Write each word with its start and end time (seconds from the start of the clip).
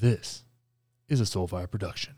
This 0.00 0.42
is 1.08 1.20
a 1.20 1.24
Soulfire 1.24 1.70
production. 1.70 2.16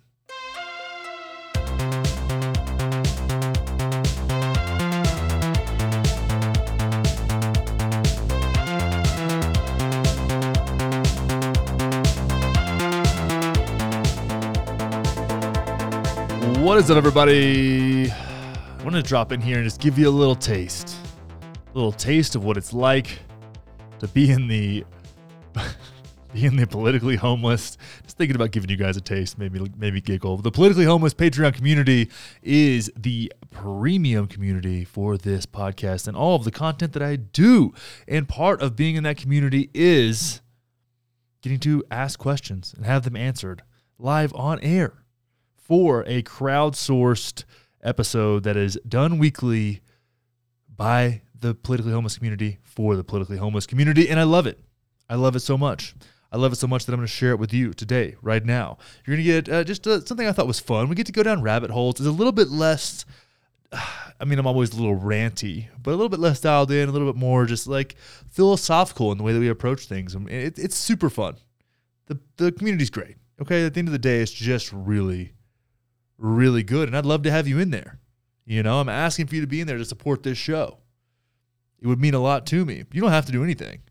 What 16.63 16.79
is 16.79 16.91
up, 16.91 16.97
everybody? 16.97 18.11
I 18.11 18.83
want 18.83 18.97
to 18.97 19.03
drop 19.03 19.33
in 19.33 19.43
here 19.43 19.57
and 19.57 19.65
just 19.65 19.83
give 19.83 19.99
you 19.99 20.09
a 20.09 20.11
little 20.11 20.35
taste, 20.35 20.97
a 21.43 21.75
little 21.75 21.93
taste 21.93 22.37
of 22.37 22.43
what 22.43 22.57
it's 22.57 22.73
like 22.73 23.19
to 23.99 24.09
be 24.09 24.31
in 24.31 24.49
the 24.49 24.87
being 26.41 26.57
the 26.57 26.67
politically 26.67 27.17
homeless. 27.17 27.79
Just 28.03 28.19
thinking 28.19 28.37
about 28.37 28.51
giving 28.51 28.69
you 28.69 28.77
guys 28.77 28.97
a 28.97 29.01
taste, 29.01 29.39
maybe 29.39 29.61
maybe 29.77 30.01
giggle. 30.01 30.37
The 30.37 30.51
politically 30.51 30.85
homeless 30.85 31.15
Patreon 31.15 31.55
community 31.55 32.11
is 32.43 32.93
the 32.97 33.33
premium 33.51 34.27
community 34.27 34.85
for 34.85 35.17
this 35.17 35.47
podcast 35.47 36.07
and 36.07 36.17
all 36.17 36.37
of 36.37 36.45
the 36.45 36.51
content 36.51 36.93
that 36.93 37.03
I 37.03 37.17
do. 37.17 37.73
And 38.07 38.29
part 38.29 38.61
of 38.61 38.77
being 38.77 38.97
in 38.97 39.05
that 39.05 39.17
community 39.17 39.71
is 39.73 40.43
getting 41.41 41.59
to 41.61 41.83
ask 41.91 42.19
questions 42.19 42.75
and 42.77 42.85
have 42.85 43.05
them 43.05 43.17
answered 43.17 43.63
live 43.99 44.35
on 44.35 44.61
air 44.61 45.05
for 45.55 46.03
a 46.07 46.23
crowdsourced 46.23 47.45
episode 47.83 48.43
that 48.43 48.57
is 48.57 48.79
done 48.87 49.17
weekly 49.17 49.81
by 50.77 51.23
the 51.39 51.55
politically 51.55 51.93
homeless 51.93 52.17
community 52.19 52.59
for 52.63 52.95
the 52.95 53.05
politically 53.05 53.39
homeless 53.39 53.67
community. 53.67 54.11
And 54.11 54.21
I 54.21 54.25
love 54.25 54.47
it. 54.47 54.61
I 55.09 55.15
love 55.15 55.35
it 55.35 55.41
so 55.41 55.57
much. 55.57 55.95
I 56.33 56.37
love 56.39 56.53
it 56.53 56.57
so 56.57 56.67
much 56.67 56.87
that 56.87 56.93
I'm 56.93 56.99
going 56.99 57.07
to 57.07 57.13
share 57.13 57.31
it 57.31 57.39
with 57.39 57.53
you 57.53 57.73
today, 57.73 58.17
right 58.21 58.45
now. 58.45 58.79
You're 59.05 59.17
going 59.17 59.27
to 59.27 59.33
get 59.33 59.49
uh, 59.49 59.65
just 59.65 59.87
uh, 59.87 60.05
something 60.05 60.27
I 60.27 60.33
thought 60.33 60.47
was 60.47 60.61
fun. 60.61 60.89
We 60.89 60.95
get 60.95 61.07
to 61.07 61.13
go 61.13 61.23
down 61.23 61.43
rabbit 61.43 61.71
holes. 61.71 61.97
It's 61.97 62.07
a 62.07 62.13
little 62.13 62.33
bit 62.33 62.49
less. 62.49 63.05
I 63.73 64.25
mean, 64.25 64.39
I'm 64.39 64.47
always 64.47 64.73
a 64.73 64.77
little 64.77 64.99
ranty, 64.99 65.69
but 65.83 65.91
a 65.91 65.97
little 65.97 66.09
bit 66.09 66.21
less 66.21 66.41
dialed 66.41 66.71
in, 66.71 66.89
a 66.89 66.93
little 66.93 67.13
bit 67.13 67.19
more 67.19 67.45
just 67.45 67.67
like 67.67 67.97
philosophical 68.31 69.13
in 69.13 69.19
the 69.19 69.25
way 69.25 69.33
that 69.33 69.41
we 69.41 69.49
approach 69.49 69.87
things. 69.87 70.17
I 70.17 70.19
mean, 70.19 70.35
it, 70.35 70.59
it's 70.59 70.77
super 70.77 71.11
fun. 71.11 71.37
The 72.07 72.19
the 72.37 72.53
community's 72.53 72.91
great. 72.91 73.17
Okay, 73.41 73.67
at 73.67 73.75
the 73.75 73.79
end 73.79 73.89
of 73.89 73.93
the 73.93 73.99
day, 73.99 74.21
it's 74.21 74.33
just 74.33 74.73
really, 74.73 75.35
really 76.17 76.63
good, 76.63 76.89
and 76.89 76.97
I'd 76.97 77.05
love 77.05 77.23
to 77.25 77.31
have 77.31 77.47
you 77.47 77.59
in 77.59 77.71
there. 77.71 77.99
You 78.47 78.63
know, 78.63 78.81
I'm 78.81 78.89
asking 78.89 79.27
for 79.27 79.35
you 79.35 79.41
to 79.43 79.47
be 79.47 79.61
in 79.61 79.67
there 79.67 79.77
to 79.77 79.85
support 79.85 80.23
this 80.23 80.39
show. 80.39 80.79
It 81.81 81.87
would 81.87 82.01
mean 82.01 82.15
a 82.15 82.21
lot 82.21 82.47
to 82.47 82.65
me. 82.65 82.85
You 82.93 83.03
don't 83.03 83.11
have 83.11 83.27
to 83.27 83.33
do 83.33 83.45
anything. 83.45 83.83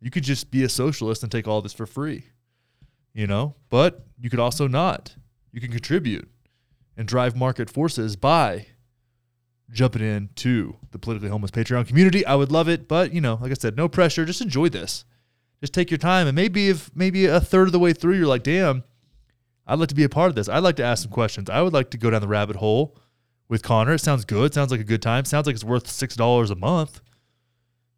You 0.00 0.10
could 0.10 0.24
just 0.24 0.50
be 0.50 0.62
a 0.62 0.68
socialist 0.68 1.22
and 1.22 1.32
take 1.32 1.48
all 1.48 1.62
this 1.62 1.72
for 1.72 1.86
free, 1.86 2.24
you 3.14 3.26
know, 3.26 3.56
but 3.70 4.06
you 4.20 4.30
could 4.30 4.40
also 4.40 4.68
not. 4.68 5.16
You 5.52 5.60
can 5.60 5.70
contribute 5.70 6.28
and 6.96 7.08
drive 7.08 7.34
market 7.34 7.70
forces 7.70 8.16
by 8.16 8.66
jumping 9.70 10.02
into 10.02 10.76
the 10.90 10.98
politically 10.98 11.28
homeless 11.28 11.50
Patreon 11.50 11.88
community. 11.88 12.24
I 12.24 12.34
would 12.34 12.52
love 12.52 12.68
it, 12.68 12.86
but 12.88 13.12
you 13.12 13.20
know, 13.20 13.38
like 13.40 13.50
I 13.50 13.54
said, 13.54 13.76
no 13.76 13.88
pressure. 13.88 14.24
Just 14.24 14.40
enjoy 14.40 14.68
this. 14.68 15.04
Just 15.60 15.72
take 15.72 15.90
your 15.90 15.98
time, 15.98 16.26
and 16.26 16.36
maybe 16.36 16.68
if 16.68 16.94
maybe 16.94 17.24
a 17.26 17.40
third 17.40 17.68
of 17.68 17.72
the 17.72 17.78
way 17.78 17.92
through, 17.92 18.16
you're 18.16 18.26
like, 18.26 18.42
"Damn, 18.42 18.84
I'd 19.66 19.78
like 19.78 19.88
to 19.88 19.94
be 19.94 20.04
a 20.04 20.08
part 20.08 20.28
of 20.28 20.34
this. 20.34 20.48
I'd 20.48 20.62
like 20.62 20.76
to 20.76 20.84
ask 20.84 21.02
some 21.02 21.10
questions. 21.10 21.48
I 21.48 21.62
would 21.62 21.72
like 21.72 21.90
to 21.90 21.98
go 21.98 22.10
down 22.10 22.20
the 22.20 22.28
rabbit 22.28 22.56
hole 22.56 22.98
with 23.48 23.62
Connor. 23.62 23.94
It 23.94 24.00
sounds 24.00 24.26
good. 24.26 24.52
Sounds 24.52 24.70
like 24.70 24.80
a 24.80 24.84
good 24.84 25.02
time. 25.02 25.24
Sounds 25.24 25.46
like 25.46 25.54
it's 25.54 25.64
worth 25.64 25.88
six 25.88 26.14
dollars 26.14 26.50
a 26.50 26.54
month." 26.54 27.00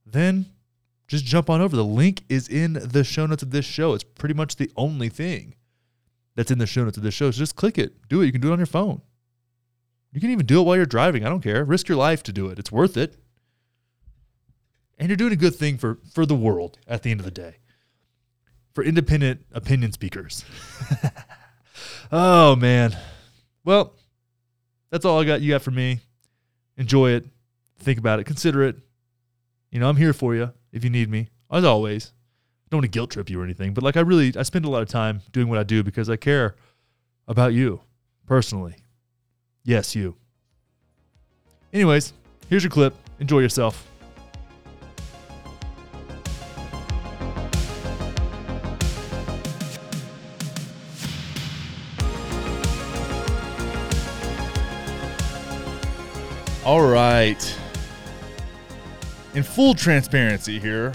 Then 0.07 0.47
just 1.09 1.25
jump 1.25 1.49
on 1.49 1.61
over. 1.63 1.75
The 1.75 1.85
link 1.85 2.23
is 2.29 2.49
in 2.49 2.75
the 2.75 3.03
show 3.03 3.25
notes 3.27 3.43
of 3.43 3.51
this 3.51 3.65
show. 3.65 3.95
It's 3.95 4.05
pretty 4.05 4.35
much 4.35 4.57
the 4.57 4.71
only 4.77 5.09
thing 5.09 5.55
that's 6.37 6.51
in 6.51 6.59
the 6.59 6.67
show 6.67 6.85
notes 6.85 6.99
of 6.99 7.03
this 7.03 7.15
show. 7.15 7.31
So 7.31 7.39
just 7.39 7.57
click 7.57 7.79
it. 7.79 8.09
Do 8.09 8.21
it. 8.21 8.27
You 8.27 8.33
can 8.33 8.43
do 8.43 8.51
it 8.51 8.53
on 8.53 8.59
your 8.59 8.67
phone. 8.67 9.01
You 10.13 10.21
can 10.21 10.31
even 10.31 10.47
do 10.47 10.61
it 10.61 10.65
while 10.65 10.77
you're 10.77 10.87
driving. 10.87 11.25
I 11.25 11.31
don't 11.31 11.43
care. 11.43 11.65
Risk 11.65 11.89
your 11.89 11.97
life 11.97 12.23
to 12.25 12.33
do 12.33 12.49
it. 12.49 12.59
It's 12.59 12.71
worth 12.71 12.97
it. 12.97 13.17
And 14.99 15.09
you're 15.09 15.17
doing 15.17 15.33
a 15.33 15.37
good 15.37 15.55
thing 15.55 15.79
for 15.79 15.99
for 16.13 16.27
the 16.27 16.35
world 16.35 16.79
at 16.87 17.03
the 17.03 17.11
end 17.11 17.21
of 17.21 17.25
the 17.25 17.31
day. 17.31 17.57
For 18.75 18.85
independent 18.85 19.47
opinion 19.53 19.93
speakers. 19.93 20.45
oh 22.13 22.55
man. 22.57 22.97
Well, 23.65 23.95
that's 24.91 25.05
all 25.05 25.21
I 25.21 25.25
got 25.25 25.41
you 25.41 25.53
got 25.53 25.63
for 25.63 25.71
me. 25.71 26.01
Enjoy 26.77 27.11
it. 27.11 27.27
Think 27.79 27.99
about 27.99 28.21
it. 28.21 28.25
Consider 28.25 28.63
it. 28.65 28.77
You 29.71 29.81
know, 29.81 29.89
I'm 29.89 29.97
here 29.97 30.13
for 30.13 30.35
you 30.35 30.53
if 30.73 30.85
you 30.85 30.91
need 30.91 31.11
me, 31.11 31.29
as 31.51 31.65
always. 31.65 32.13
I 32.67 32.69
don't 32.71 32.79
want 32.79 32.93
to 32.93 32.97
guilt 32.97 33.11
trip 33.11 33.31
you 33.31 33.41
or 33.41 33.45
anything, 33.45 33.73
but 33.73 33.83
like 33.83 33.97
I 33.97 34.01
really, 34.01 34.35
I 34.37 34.43
spend 34.43 34.65
a 34.65 34.69
lot 34.69 34.83
of 34.83 34.89
time 34.89 35.23
doing 35.33 35.49
what 35.49 35.59
I 35.59 35.63
do 35.63 35.83
because 35.83 36.11
I 36.11 36.17
care 36.17 36.55
about 37.27 37.55
you 37.55 37.81
personally. 38.27 38.77
Yes, 39.65 39.95
you. 39.97 40.17
Anyways, 41.73 42.13
here's 42.49 42.63
your 42.63 42.71
clip. 42.71 42.95
Enjoy 43.21 43.41
yourself. 43.41 43.87
All 56.65 56.87
right 56.87 57.59
in 59.35 59.43
full 59.43 59.75
transparency 59.75 60.59
here, 60.59 60.93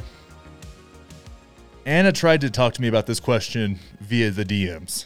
Anna 1.85 2.11
tried 2.11 2.41
to 2.41 2.49
talk 2.49 2.73
to 2.73 2.81
me 2.81 2.88
about 2.88 3.05
this 3.05 3.19
question 3.19 3.79
via 3.99 4.31
the 4.31 4.45
DMs 4.45 5.05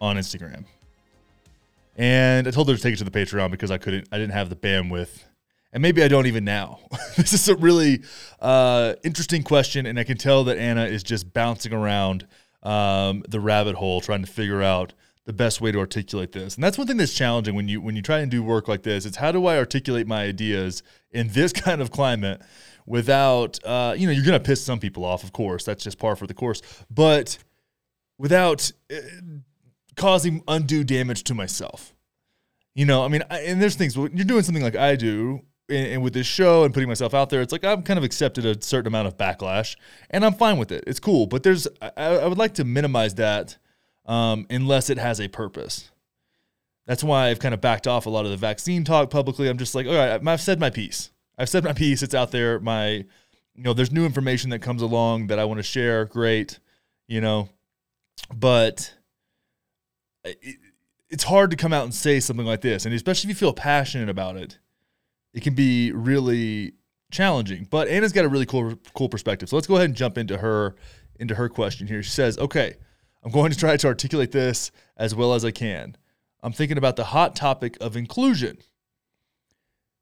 on 0.00 0.16
Instagram. 0.16 0.64
And 1.96 2.46
I 2.46 2.50
told 2.50 2.68
her 2.68 2.76
to 2.76 2.80
take 2.80 2.94
it 2.94 2.98
to 2.98 3.04
the 3.04 3.10
Patreon 3.10 3.50
because 3.50 3.70
I 3.70 3.78
couldn't, 3.78 4.08
I 4.12 4.18
didn't 4.18 4.32
have 4.32 4.50
the 4.50 4.56
bandwidth. 4.56 5.24
And 5.72 5.82
maybe 5.82 6.02
I 6.02 6.08
don't 6.08 6.26
even 6.26 6.44
now. 6.44 6.80
this 7.16 7.32
is 7.32 7.48
a 7.48 7.56
really 7.56 8.02
uh, 8.40 8.94
interesting 9.02 9.42
question. 9.42 9.84
And 9.84 9.98
I 9.98 10.04
can 10.04 10.16
tell 10.16 10.44
that 10.44 10.58
Anna 10.58 10.84
is 10.84 11.02
just 11.02 11.32
bouncing 11.32 11.72
around 11.72 12.26
um, 12.62 13.24
the 13.28 13.40
rabbit 13.40 13.74
hole 13.74 14.00
trying 14.00 14.24
to 14.24 14.30
figure 14.30 14.62
out 14.62 14.92
the 15.28 15.32
best 15.34 15.60
way 15.60 15.70
to 15.70 15.78
articulate 15.78 16.32
this. 16.32 16.54
And 16.54 16.64
that's 16.64 16.78
one 16.78 16.86
thing 16.86 16.96
that's 16.96 17.12
challenging 17.12 17.54
when 17.54 17.68
you 17.68 17.82
when 17.82 17.94
you 17.94 18.00
try 18.00 18.20
and 18.20 18.30
do 18.30 18.42
work 18.42 18.66
like 18.66 18.82
this. 18.82 19.04
It's 19.04 19.18
how 19.18 19.30
do 19.30 19.44
I 19.44 19.58
articulate 19.58 20.06
my 20.06 20.22
ideas 20.22 20.82
in 21.10 21.28
this 21.28 21.52
kind 21.66 21.82
of 21.82 21.90
climate 21.90 22.40
without 22.86 23.62
uh, 23.62 23.94
you 23.94 24.06
know 24.06 24.12
you're 24.14 24.24
gonna 24.24 24.40
piss 24.40 24.64
some 24.64 24.80
people 24.80 25.04
off, 25.04 25.24
of 25.24 25.34
course. 25.34 25.64
That's 25.64 25.84
just 25.84 25.98
par 25.98 26.16
for 26.16 26.26
the 26.26 26.32
course. 26.32 26.62
But 26.90 27.36
without 28.16 28.72
uh, 28.90 28.96
causing 29.96 30.42
undue 30.48 30.82
damage 30.82 31.24
to 31.24 31.34
myself. 31.34 31.92
You 32.74 32.86
know, 32.86 33.04
I 33.04 33.08
mean, 33.08 33.22
I, 33.28 33.40
and 33.40 33.60
there's 33.60 33.74
things 33.74 33.98
when 33.98 34.16
you're 34.16 34.24
doing 34.24 34.44
something 34.44 34.62
like 34.62 34.76
I 34.76 34.96
do, 34.96 35.42
and, 35.68 35.86
and, 35.88 36.02
with 36.02 36.14
this 36.14 36.26
show 36.26 36.64
and 36.64 36.72
putting 36.72 36.88
myself 36.88 37.12
out 37.12 37.28
there, 37.28 37.42
it's 37.42 37.52
like 37.52 37.64
I've 37.64 37.84
kind 37.84 37.98
of 37.98 38.04
accepted 38.04 38.46
a 38.46 38.62
certain 38.62 38.86
amount 38.86 39.08
of 39.08 39.18
backlash, 39.18 39.76
and 40.08 40.24
I'm 40.24 40.32
fine 40.32 40.56
with 40.56 40.72
it. 40.72 40.84
It's 40.86 41.00
cool, 41.00 41.26
but 41.26 41.42
there's 41.42 41.68
I, 41.82 41.90
I 41.98 42.26
would 42.26 42.38
like 42.38 42.54
to 42.54 42.64
minimize 42.64 43.16
that 43.16 43.58
um, 44.08 44.46
unless 44.50 44.90
it 44.90 44.98
has 44.98 45.20
a 45.20 45.28
purpose. 45.28 45.90
That's 46.86 47.04
why 47.04 47.28
I've 47.28 47.38
kind 47.38 47.52
of 47.52 47.60
backed 47.60 47.86
off 47.86 48.06
a 48.06 48.10
lot 48.10 48.24
of 48.24 48.30
the 48.30 48.36
vaccine 48.38 48.82
talk 48.82 49.10
publicly. 49.10 49.48
I'm 49.48 49.58
just 49.58 49.74
like, 49.74 49.86
all 49.86 49.94
right, 49.94 50.20
I've 50.26 50.40
said 50.40 50.58
my 50.58 50.70
piece. 50.70 51.10
I've 51.36 51.50
said 51.50 51.62
my 51.62 51.72
piece. 51.74 52.02
It's 52.02 52.14
out 52.14 52.32
there. 52.32 52.58
My, 52.58 52.88
you 52.88 53.04
know, 53.62 53.74
there's 53.74 53.92
new 53.92 54.06
information 54.06 54.50
that 54.50 54.60
comes 54.60 54.80
along 54.80 55.26
that 55.28 55.38
I 55.38 55.44
want 55.44 55.58
to 55.58 55.62
share. 55.62 56.06
Great, 56.06 56.58
you 57.06 57.20
know, 57.20 57.50
but 58.34 58.94
it, 60.24 60.56
it's 61.10 61.24
hard 61.24 61.50
to 61.50 61.56
come 61.56 61.74
out 61.74 61.84
and 61.84 61.94
say 61.94 62.20
something 62.20 62.46
like 62.46 62.62
this, 62.62 62.86
and 62.86 62.94
especially 62.94 63.30
if 63.30 63.36
you 63.36 63.38
feel 63.38 63.52
passionate 63.52 64.08
about 64.08 64.36
it, 64.36 64.58
it 65.34 65.42
can 65.42 65.54
be 65.54 65.92
really 65.92 66.72
challenging. 67.10 67.66
But 67.70 67.88
Anna's 67.88 68.12
got 68.12 68.24
a 68.24 68.28
really 68.28 68.46
cool 68.46 68.74
cool 68.94 69.10
perspective. 69.10 69.50
So 69.50 69.56
let's 69.56 69.66
go 69.66 69.76
ahead 69.76 69.90
and 69.90 69.94
jump 69.94 70.16
into 70.16 70.38
her 70.38 70.74
into 71.20 71.34
her 71.34 71.50
question 71.50 71.86
here. 71.86 72.02
She 72.02 72.10
says, 72.10 72.38
"Okay, 72.38 72.76
I'm 73.28 73.32
going 73.32 73.52
to 73.52 73.58
try 73.58 73.76
to 73.76 73.86
articulate 73.88 74.32
this 74.32 74.70
as 74.96 75.14
well 75.14 75.34
as 75.34 75.44
I 75.44 75.50
can. 75.50 75.98
I'm 76.42 76.52
thinking 76.54 76.78
about 76.78 76.96
the 76.96 77.04
hot 77.04 77.36
topic 77.36 77.76
of 77.78 77.94
inclusion. 77.94 78.56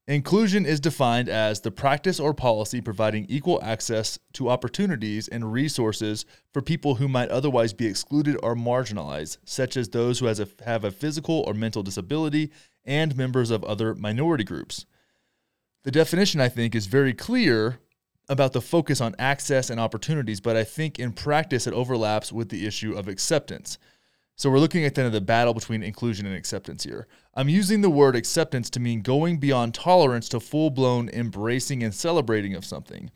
Inclusion 0.07 0.65
is 0.65 0.79
defined 0.79 1.27
as 1.27 1.59
the 1.59 1.69
practice 1.69 2.21
or 2.21 2.33
policy 2.33 2.79
providing 2.79 3.25
equal 3.27 3.59
access 3.61 4.17
to 4.31 4.47
opportunities 4.47 5.27
and 5.27 5.51
resources 5.51 6.25
for 6.53 6.61
people 6.61 6.95
who 6.95 7.09
might 7.09 7.27
otherwise 7.27 7.73
be 7.73 7.85
excluded 7.85 8.37
or 8.41 8.55
marginalized, 8.55 9.39
such 9.43 9.75
as 9.75 9.89
those 9.89 10.19
who 10.19 10.27
a, 10.27 10.47
have 10.63 10.85
a 10.85 10.91
physical 10.91 11.43
or 11.45 11.53
mental 11.53 11.83
disability 11.83 12.49
and 12.85 13.17
members 13.17 13.51
of 13.51 13.61
other 13.65 13.93
minority 13.93 14.45
groups. 14.45 14.85
The 15.83 15.91
definition, 15.91 16.39
I 16.39 16.47
think, 16.47 16.73
is 16.73 16.85
very 16.85 17.13
clear 17.13 17.79
about 18.29 18.53
the 18.53 18.61
focus 18.61 19.01
on 19.01 19.15
access 19.19 19.69
and 19.69 19.79
opportunities, 19.79 20.41
but 20.41 20.57
I 20.57 20.63
think 20.63 20.99
in 20.99 21.13
practice 21.13 21.67
it 21.67 21.73
overlaps 21.73 22.31
with 22.31 22.49
the 22.49 22.65
issue 22.65 22.93
of 22.93 23.07
acceptance. 23.07 23.77
So 24.35 24.51
we're 24.51 24.59
looking 24.59 24.85
at 24.85 24.93
then 24.93 25.11
the 25.11 25.19
battle 25.19 25.53
between 25.53 25.81
inclusion 25.81 26.25
and 26.27 26.35
acceptance 26.35 26.83
here. 26.83 27.07
I'm 27.33 27.49
using 27.49 27.81
the 27.81 27.89
word 27.89 28.15
acceptance 28.15 28.69
to 28.71 28.79
mean 28.79 29.01
going 29.01 29.39
beyond 29.39 29.73
tolerance 29.73 30.29
to 30.29 30.39
full-blown 30.39 31.09
embracing 31.09 31.81
and 31.81 31.93
celebrating 31.93 32.53
of 32.53 32.65
something. 32.65 33.09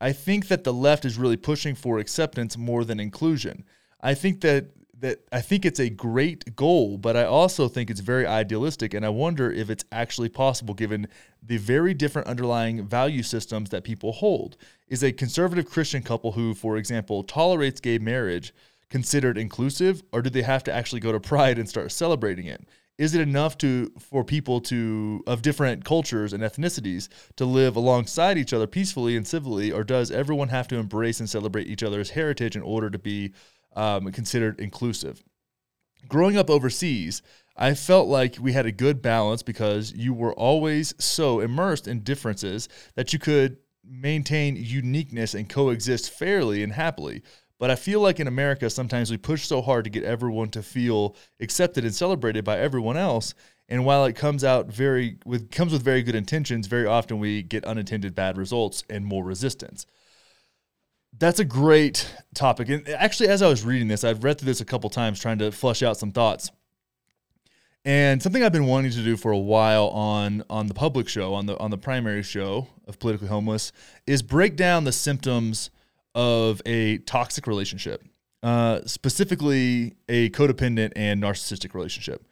I 0.00 0.12
think 0.12 0.48
that 0.48 0.64
the 0.64 0.74
left 0.74 1.06
is 1.06 1.16
really 1.16 1.38
pushing 1.38 1.74
for 1.74 1.98
acceptance 1.98 2.58
more 2.58 2.84
than 2.84 3.00
inclusion. 3.00 3.64
I 4.02 4.12
think 4.12 4.42
that 4.42 4.66
that 5.00 5.20
I 5.30 5.40
think 5.40 5.64
it's 5.64 5.80
a 5.80 5.90
great 5.90 6.56
goal, 6.56 6.96
but 6.96 7.16
I 7.16 7.24
also 7.24 7.68
think 7.68 7.90
it's 7.90 8.00
very 8.00 8.26
idealistic, 8.26 8.94
and 8.94 9.04
I 9.04 9.10
wonder 9.10 9.52
if 9.52 9.68
it's 9.68 9.84
actually 9.92 10.30
possible 10.30 10.74
given 10.74 11.08
the 11.42 11.58
very 11.58 11.92
different 11.92 12.28
underlying 12.28 12.86
value 12.86 13.22
systems 13.22 13.70
that 13.70 13.84
people 13.84 14.12
hold. 14.12 14.56
Is 14.88 15.02
a 15.02 15.12
conservative 15.12 15.68
Christian 15.68 16.02
couple 16.02 16.32
who, 16.32 16.54
for 16.54 16.76
example, 16.76 17.24
tolerates 17.24 17.80
gay 17.80 17.98
marriage 17.98 18.54
considered 18.88 19.36
inclusive, 19.36 20.02
or 20.12 20.22
do 20.22 20.30
they 20.30 20.42
have 20.42 20.64
to 20.64 20.72
actually 20.72 21.00
go 21.00 21.12
to 21.12 21.20
Pride 21.20 21.58
and 21.58 21.68
start 21.68 21.92
celebrating 21.92 22.46
it? 22.46 22.66
Is 22.98 23.14
it 23.14 23.20
enough 23.20 23.58
to 23.58 23.92
for 23.98 24.24
people 24.24 24.58
to 24.62 25.22
of 25.26 25.42
different 25.42 25.84
cultures 25.84 26.32
and 26.32 26.42
ethnicities 26.42 27.08
to 27.36 27.44
live 27.44 27.76
alongside 27.76 28.38
each 28.38 28.54
other 28.54 28.66
peacefully 28.66 29.16
and 29.16 29.26
civilly, 29.26 29.70
or 29.70 29.84
does 29.84 30.10
everyone 30.10 30.48
have 30.48 30.66
to 30.68 30.76
embrace 30.76 31.20
and 31.20 31.28
celebrate 31.28 31.66
each 31.66 31.82
other's 31.82 32.10
heritage 32.10 32.56
in 32.56 32.62
order 32.62 32.88
to 32.88 32.98
be 32.98 33.34
um, 33.76 34.10
considered 34.10 34.60
inclusive? 34.60 35.22
Growing 36.08 36.36
up 36.36 36.50
overseas, 36.50 37.22
I 37.56 37.74
felt 37.74 38.08
like 38.08 38.36
we 38.40 38.52
had 38.52 38.66
a 38.66 38.72
good 38.72 39.00
balance 39.00 39.42
because 39.42 39.92
you 39.92 40.12
were 40.12 40.34
always 40.34 40.94
so 40.98 41.40
immersed 41.40 41.88
in 41.88 42.00
differences 42.00 42.68
that 42.96 43.12
you 43.12 43.18
could 43.18 43.58
maintain 43.84 44.56
uniqueness 44.56 45.34
and 45.34 45.48
coexist 45.48 46.10
fairly 46.10 46.62
and 46.62 46.72
happily. 46.72 47.22
But 47.58 47.70
I 47.70 47.76
feel 47.76 48.00
like 48.00 48.20
in 48.20 48.26
America, 48.26 48.68
sometimes 48.68 49.10
we 49.10 49.16
push 49.16 49.46
so 49.46 49.62
hard 49.62 49.84
to 49.84 49.90
get 49.90 50.04
everyone 50.04 50.50
to 50.50 50.62
feel 50.62 51.16
accepted 51.40 51.84
and 51.84 51.94
celebrated 51.94 52.44
by 52.44 52.58
everyone 52.58 52.98
else. 52.98 53.32
And 53.68 53.86
while 53.86 54.04
it 54.04 54.14
comes 54.14 54.44
out 54.44 54.66
very 54.66 55.18
with 55.24 55.50
comes 55.50 55.72
with 55.72 55.82
very 55.82 56.02
good 56.02 56.14
intentions, 56.14 56.66
very 56.66 56.86
often 56.86 57.18
we 57.18 57.42
get 57.42 57.64
unintended 57.64 58.14
bad 58.14 58.36
results 58.36 58.84
and 58.90 59.06
more 59.06 59.24
resistance. 59.24 59.86
That's 61.18 61.40
a 61.40 61.44
great 61.44 62.14
topic. 62.34 62.68
And 62.68 62.88
actually, 62.88 63.28
as 63.28 63.40
I 63.40 63.48
was 63.48 63.64
reading 63.64 63.88
this, 63.88 64.04
I've 64.04 64.22
read 64.22 64.38
through 64.38 64.46
this 64.46 64.60
a 64.60 64.64
couple 64.64 64.90
times 64.90 65.18
trying 65.20 65.38
to 65.38 65.50
flush 65.50 65.82
out 65.82 65.96
some 65.96 66.12
thoughts. 66.12 66.50
And 67.84 68.20
something 68.20 68.42
I've 68.42 68.52
been 68.52 68.66
wanting 68.66 68.90
to 68.90 69.02
do 69.04 69.16
for 69.16 69.30
a 69.30 69.38
while 69.38 69.86
on 69.88 70.42
on 70.50 70.66
the 70.66 70.74
public 70.74 71.08
show, 71.08 71.34
on 71.34 71.46
the 71.46 71.56
on 71.58 71.70
the 71.70 71.78
primary 71.78 72.24
show 72.24 72.66
of 72.86 72.98
Politically 72.98 73.28
Homeless, 73.28 73.70
is 74.06 74.22
break 74.22 74.56
down 74.56 74.84
the 74.84 74.92
symptoms 74.92 75.70
of 76.14 76.60
a 76.66 76.98
toxic 76.98 77.46
relationship, 77.46 78.02
uh, 78.42 78.80
specifically 78.86 79.94
a 80.08 80.30
codependent 80.30 80.92
and 80.96 81.22
narcissistic 81.22 81.74
relationship. 81.74 82.26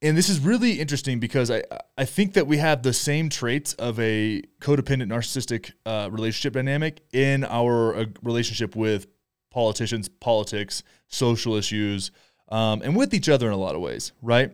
And 0.00 0.16
this 0.16 0.28
is 0.28 0.38
really 0.38 0.80
interesting 0.80 1.18
because 1.18 1.50
I, 1.50 1.62
I 1.96 2.04
think 2.04 2.34
that 2.34 2.46
we 2.46 2.58
have 2.58 2.82
the 2.82 2.92
same 2.92 3.28
traits 3.28 3.74
of 3.74 3.98
a 3.98 4.42
codependent 4.60 5.08
narcissistic 5.08 5.72
uh, 5.84 6.08
relationship 6.12 6.52
dynamic 6.52 7.00
in 7.12 7.44
our 7.44 7.96
uh, 7.96 8.04
relationship 8.22 8.76
with 8.76 9.08
politicians, 9.50 10.08
politics, 10.08 10.84
social 11.08 11.54
issues, 11.54 12.12
um, 12.50 12.80
and 12.82 12.94
with 12.94 13.12
each 13.12 13.28
other 13.28 13.48
in 13.48 13.52
a 13.52 13.56
lot 13.56 13.74
of 13.74 13.80
ways, 13.80 14.12
right? 14.22 14.52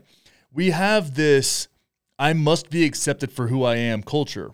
We 0.50 0.70
have 0.70 1.14
this 1.14 1.68
I 2.18 2.32
must 2.32 2.70
be 2.70 2.84
accepted 2.84 3.30
for 3.30 3.48
who 3.48 3.64
I 3.64 3.76
am 3.76 4.02
culture 4.02 4.52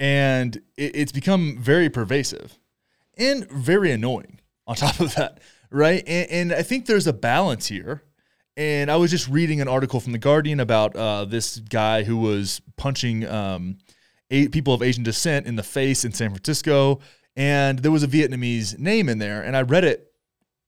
and 0.00 0.56
it, 0.76 0.96
it's 0.96 1.12
become 1.12 1.58
very 1.60 1.88
pervasive 1.88 2.58
and 3.16 3.48
very 3.50 3.92
annoying 3.92 4.40
on 4.66 4.74
top 4.76 4.98
of 4.98 5.14
that 5.14 5.38
right 5.70 6.02
and, 6.06 6.30
and, 6.30 6.52
i 6.52 6.62
think 6.62 6.86
there's 6.86 7.06
a 7.06 7.12
balance 7.12 7.66
here 7.66 8.02
and 8.56 8.90
i 8.90 8.96
was 8.96 9.10
just 9.10 9.28
reading 9.28 9.60
an 9.60 9.68
article 9.68 10.00
from 10.00 10.12
the 10.12 10.18
guardian 10.18 10.60
about 10.60 10.94
uh, 10.96 11.24
this 11.24 11.58
guy 11.58 12.02
who 12.02 12.16
was 12.16 12.60
punching 12.76 13.26
um, 13.28 13.78
eight 14.30 14.52
people 14.52 14.74
of 14.74 14.82
asian 14.82 15.02
descent 15.02 15.46
in 15.46 15.56
the 15.56 15.62
face 15.62 16.04
in 16.04 16.12
san 16.12 16.30
francisco 16.30 17.00
and 17.36 17.80
there 17.80 17.92
was 17.92 18.02
a 18.02 18.08
vietnamese 18.08 18.78
name 18.78 19.08
in 19.08 19.18
there 19.18 19.42
and 19.42 19.56
i 19.56 19.62
read 19.62 19.84
it 19.84 20.12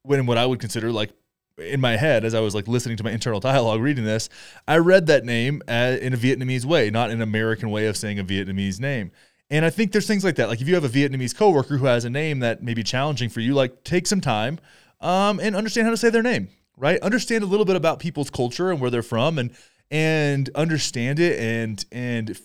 when 0.03 0.27
what 0.27 0.39
i 0.39 0.47
would 0.47 0.61
consider 0.61 0.91
like 0.93 1.13
in 1.59 1.81
my 1.81 1.97
head 1.97 2.25
as 2.25 2.35
I 2.35 2.41
was 2.41 2.55
like 2.55 2.69
listening 2.69 2.97
to 2.97 3.05
my 3.05 3.11
internal 3.11 3.41
dialogue 3.41 3.81
reading 3.81 4.05
this, 4.05 4.29
I 4.67 4.79
read 4.79 5.07
that 5.07 5.25
name 5.25 5.63
as, 5.69 6.01
in 6.01 6.15
a 6.15 6.17
Vietnamese 6.17 6.65
way, 6.65 6.91
not 6.91 7.11
an 7.11 7.21
American 7.21 7.71
way 7.71 7.87
of 7.87 7.97
saying 7.97 8.19
a 8.19 8.25
Vietnamese 8.25 8.81
name. 8.81 9.13
And 9.51 9.65
I 9.65 9.71
think 9.71 9.93
there's 9.93 10.07
things 10.07 10.25
like 10.25 10.37
that. 10.37 10.49
Like 10.49 10.61
if 10.61 10.69
you 10.69 10.75
have 10.75 10.85
a 10.85 10.89
Vietnamese 10.89 11.37
coworker 11.37 11.77
who 11.77 11.87
has 11.87 12.05
a 12.05 12.11
name 12.11 12.41
that 12.41 12.63
may 12.63 12.75
be 12.75 12.83
challenging 12.83 13.29
for 13.29 13.41
you, 13.41 13.55
like 13.55 13.85
take 13.85 14.07
some 14.07 14.21
time 14.21 14.59
um, 15.01 15.41
and 15.41 15.55
understand 15.55 15.87
how 15.87 15.91
to 15.91 15.97
say 15.97 16.11
their 16.11 16.23
name, 16.23 16.49
right? 16.77 17.01
Understand 17.01 17.43
a 17.45 17.47
little 17.47 17.67
bit 17.67 17.77
about 17.77 17.99
people's 17.99 18.31
culture 18.31 18.71
and 18.71 18.81
where 18.81 18.91
they're 18.91 19.03
from, 19.03 19.39
and 19.39 19.51
and 19.91 20.51
understand 20.55 21.19
it 21.19 21.39
and 21.39 21.85
and 21.93 22.39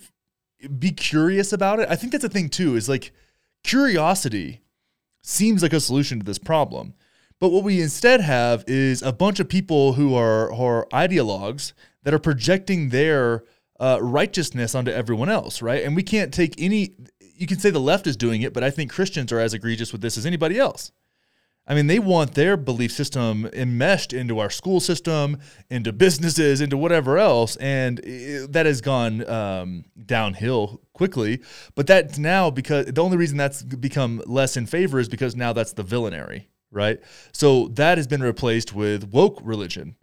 be 0.79 0.91
curious 0.91 1.53
about 1.53 1.79
it. 1.79 1.88
I 1.89 1.95
think 1.95 2.12
that's 2.12 2.24
a 2.24 2.29
thing 2.29 2.50
too. 2.50 2.75
Is 2.75 2.89
like 2.89 3.12
curiosity 3.63 4.62
seems 5.21 5.62
like 5.62 5.74
a 5.74 5.79
solution 5.79 6.19
to 6.19 6.25
this 6.25 6.38
problem. 6.38 6.94
But 7.39 7.50
what 7.50 7.63
we 7.63 7.81
instead 7.81 8.21
have 8.21 8.63
is 8.65 9.01
a 9.03 9.12
bunch 9.12 9.39
of 9.39 9.47
people 9.47 9.94
who 9.94 10.15
are, 10.15 10.51
who 10.53 10.63
are 10.63 10.88
ideologues 10.91 11.74
that 12.03 12.13
are 12.13 12.19
projecting 12.19 12.89
their 12.89 13.44
uh, 13.79 14.00
righteousness 14.01 14.74
onto 14.74 14.89
everyone 14.89 15.29
else, 15.29 15.62
right? 15.62 15.83
And 15.83 15.95
we 15.95 16.01
can't 16.01 16.33
take 16.33 16.56
any, 16.57 16.95
you 17.35 17.45
can 17.45 17.59
say 17.59 17.69
the 17.69 17.79
left 17.79 18.07
is 18.07 18.18
doing 18.18 18.41
it, 18.41 18.53
but 18.53 18.63
I 18.63 18.71
think 18.71 18.91
Christians 18.91 19.31
are 19.31 19.39
as 19.39 19.53
egregious 19.53 19.91
with 19.91 20.01
this 20.01 20.18
as 20.18 20.25
anybody 20.25 20.57
else. 20.57 20.91
I 21.68 21.75
mean, 21.75 21.88
they 21.88 22.00
want 22.00 22.34
their 22.34 22.56
belief 22.56 22.94
system 22.94 23.50
enmeshed 23.52 24.14
into 24.14 24.40
our 24.40 24.50
school 24.50 24.80
system, 24.80 25.40
into 25.69 25.92
businesses, 25.92 26.62
into 26.62 26.78
whatever 26.78 27.18
else, 27.18 27.58
and 27.58 27.98
that 27.98 28.66
has 28.66 28.80
gone 28.80 29.28
um, 29.30 29.86
downhill 30.06 30.81
quickly. 30.94 31.42
But 31.75 31.88
that's 31.88 32.18
now 32.18 32.50
because 32.50 32.86
the 32.86 33.04
only 33.04 33.18
reason 33.18 33.38
that's 33.38 33.64
become 33.64 34.22
less 34.25 34.56
in 34.56 34.66
favor 34.66 35.00
is 35.00 35.10
because 35.10 35.36
now 35.36 35.52
that's 35.52 35.74
the 35.74 35.84
villainary, 35.84 36.48
right? 36.72 37.00
So 37.34 37.68
that 37.70 37.98
has 37.98 38.08
been 38.08 38.24
replaced 38.24 38.74
with 38.74 39.12
woke 39.12 39.40
religion, 39.44 39.98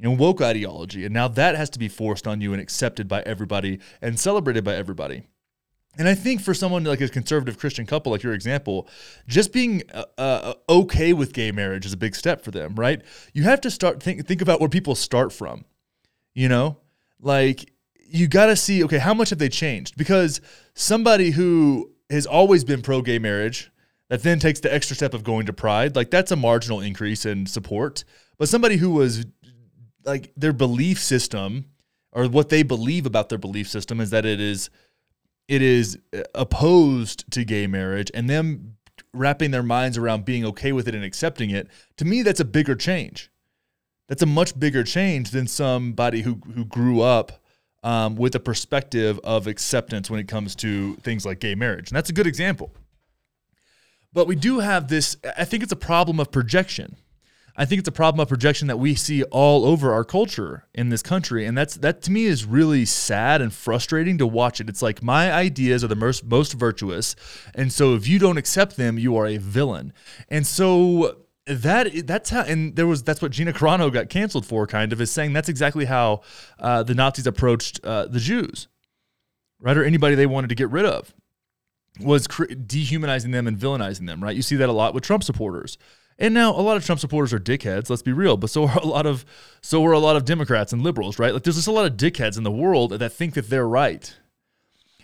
and 0.00 0.18
woke 0.18 0.42
ideology. 0.42 1.04
And 1.04 1.14
now 1.14 1.28
that 1.28 1.54
has 1.54 1.70
to 1.70 1.78
be 1.78 1.88
forced 1.88 2.26
on 2.26 2.40
you 2.40 2.52
and 2.52 2.60
accepted 2.60 3.08
by 3.08 3.22
everybody 3.22 3.80
and 4.02 4.18
celebrated 4.18 4.64
by 4.64 4.74
everybody. 4.74 5.22
And 5.98 6.08
I 6.08 6.14
think 6.14 6.42
for 6.42 6.52
someone 6.52 6.84
like 6.84 7.00
a 7.00 7.08
conservative 7.08 7.58
Christian 7.58 7.86
couple, 7.86 8.12
like 8.12 8.22
your 8.22 8.34
example, 8.34 8.88
just 9.26 9.52
being 9.52 9.82
uh, 9.92 10.04
uh, 10.18 10.54
okay 10.68 11.12
with 11.12 11.32
gay 11.32 11.50
marriage 11.52 11.86
is 11.86 11.92
a 11.92 11.96
big 11.96 12.14
step 12.14 12.44
for 12.44 12.50
them, 12.50 12.74
right? 12.74 13.02
You 13.32 13.44
have 13.44 13.60
to 13.62 13.70
start 13.70 14.02
think 14.02 14.26
think 14.26 14.42
about 14.42 14.60
where 14.60 14.68
people 14.68 14.94
start 14.94 15.32
from. 15.32 15.64
You 16.34 16.48
know, 16.48 16.78
like 17.20 17.72
you 18.08 18.28
got 18.28 18.46
to 18.46 18.56
see 18.56 18.84
okay, 18.84 18.98
how 18.98 19.14
much 19.14 19.30
have 19.30 19.38
they 19.38 19.48
changed? 19.48 19.96
Because 19.96 20.40
somebody 20.74 21.30
who 21.30 21.92
has 22.10 22.26
always 22.26 22.62
been 22.62 22.82
pro 22.82 23.00
gay 23.00 23.18
marriage 23.18 23.70
that 24.08 24.22
then 24.22 24.38
takes 24.38 24.60
the 24.60 24.72
extra 24.72 24.94
step 24.94 25.14
of 25.14 25.24
going 25.24 25.46
to 25.46 25.52
pride, 25.52 25.96
like 25.96 26.10
that's 26.10 26.30
a 26.30 26.36
marginal 26.36 26.80
increase 26.80 27.24
in 27.26 27.46
support. 27.46 28.04
But 28.38 28.48
somebody 28.48 28.76
who 28.76 28.90
was 28.90 29.26
like 30.04 30.32
their 30.36 30.52
belief 30.52 30.98
system 31.00 31.66
or 32.12 32.28
what 32.28 32.48
they 32.48 32.62
believe 32.62 33.06
about 33.06 33.28
their 33.28 33.38
belief 33.38 33.68
system 33.68 34.00
is 34.00 34.10
that 34.10 34.24
it 34.24 34.40
is 34.40 34.70
it 35.48 35.62
is 35.62 35.98
opposed 36.34 37.30
to 37.32 37.44
gay 37.44 37.66
marriage 37.66 38.10
and 38.14 38.28
them 38.28 38.76
wrapping 39.12 39.50
their 39.50 39.62
minds 39.62 39.96
around 39.96 40.24
being 40.24 40.44
okay 40.44 40.72
with 40.72 40.88
it 40.88 40.94
and 40.94 41.04
accepting 41.04 41.50
it 41.50 41.68
to 41.96 42.04
me 42.04 42.22
that's 42.22 42.40
a 42.40 42.44
bigger 42.44 42.74
change. 42.74 43.30
That's 44.08 44.22
a 44.22 44.26
much 44.26 44.58
bigger 44.58 44.84
change 44.84 45.30
than 45.30 45.46
somebody 45.46 46.22
who 46.22 46.40
who 46.54 46.64
grew 46.64 47.00
up 47.00 47.42
um, 47.82 48.16
with 48.16 48.34
a 48.34 48.40
perspective 48.40 49.20
of 49.22 49.46
acceptance 49.46 50.10
when 50.10 50.20
it 50.20 50.28
comes 50.28 50.54
to 50.56 50.94
things 50.96 51.24
like 51.24 51.38
gay 51.38 51.54
marriage. 51.54 51.90
And 51.90 51.96
that's 51.96 52.10
a 52.10 52.12
good 52.12 52.26
example. 52.26 52.72
But 54.12 54.26
we 54.26 54.34
do 54.34 54.60
have 54.60 54.88
this, 54.88 55.16
I 55.36 55.44
think 55.44 55.62
it's 55.62 55.72
a 55.72 55.76
problem 55.76 56.18
of 56.18 56.32
projection. 56.32 56.96
I 57.58 57.64
think 57.64 57.78
it's 57.78 57.88
a 57.88 57.92
problem 57.92 58.20
of 58.20 58.28
projection 58.28 58.68
that 58.68 58.78
we 58.78 58.94
see 58.94 59.22
all 59.24 59.64
over 59.64 59.92
our 59.92 60.04
culture 60.04 60.66
in 60.74 60.90
this 60.90 61.02
country, 61.02 61.46
and 61.46 61.56
that's 61.56 61.74
that 61.76 62.02
to 62.02 62.12
me 62.12 62.26
is 62.26 62.44
really 62.44 62.84
sad 62.84 63.40
and 63.40 63.52
frustrating 63.52 64.18
to 64.18 64.26
watch 64.26 64.60
it. 64.60 64.68
It's 64.68 64.82
like 64.82 65.02
my 65.02 65.32
ideas 65.32 65.82
are 65.82 65.88
the 65.88 65.96
most 65.96 66.24
most 66.24 66.52
virtuous, 66.52 67.16
and 67.54 67.72
so 67.72 67.94
if 67.94 68.06
you 68.06 68.18
don't 68.18 68.36
accept 68.36 68.76
them, 68.76 68.98
you 68.98 69.16
are 69.16 69.26
a 69.26 69.38
villain. 69.38 69.92
And 70.28 70.46
so 70.46 71.16
that 71.46 72.06
that's 72.06 72.30
how, 72.30 72.42
and 72.42 72.76
there 72.76 72.86
was 72.86 73.02
that's 73.02 73.22
what 73.22 73.32
Gina 73.32 73.52
Carano 73.52 73.90
got 73.90 74.10
canceled 74.10 74.44
for, 74.44 74.66
kind 74.66 74.92
of, 74.92 75.00
is 75.00 75.10
saying 75.10 75.32
that's 75.32 75.48
exactly 75.48 75.86
how 75.86 76.22
uh, 76.58 76.82
the 76.82 76.94
Nazis 76.94 77.26
approached 77.26 77.80
uh, 77.84 78.06
the 78.06 78.20
Jews, 78.20 78.68
right, 79.60 79.76
or 79.76 79.84
anybody 79.84 80.14
they 80.14 80.26
wanted 80.26 80.48
to 80.48 80.54
get 80.56 80.68
rid 80.70 80.84
of 80.84 81.14
was 82.00 82.26
cr- 82.26 82.44
dehumanizing 82.44 83.30
them 83.30 83.46
and 83.46 83.56
villainizing 83.56 84.06
them, 84.06 84.22
right? 84.22 84.36
You 84.36 84.42
see 84.42 84.56
that 84.56 84.68
a 84.68 84.72
lot 84.72 84.92
with 84.92 85.04
Trump 85.04 85.24
supporters. 85.24 85.78
And 86.18 86.32
now 86.32 86.52
a 86.52 86.62
lot 86.62 86.76
of 86.76 86.84
Trump 86.84 87.00
supporters 87.00 87.34
are 87.34 87.38
dickheads, 87.38 87.90
let's 87.90 88.02
be 88.02 88.12
real, 88.12 88.36
but 88.36 88.50
so 88.50 88.66
are 88.68 88.78
a 88.78 88.86
lot 88.86 89.06
of 89.06 89.24
so 89.60 89.84
are 89.84 89.92
a 89.92 89.98
lot 89.98 90.16
of 90.16 90.24
Democrats 90.24 90.72
and 90.72 90.82
liberals, 90.82 91.18
right? 91.18 91.34
Like 91.34 91.42
there's 91.42 91.56
just 91.56 91.68
a 91.68 91.72
lot 91.72 91.86
of 91.86 91.96
dickheads 91.96 92.36
in 92.38 92.42
the 92.42 92.50
world 92.50 92.92
that 92.92 93.10
think 93.10 93.34
that 93.34 93.50
they're 93.50 93.68
right. 93.68 94.16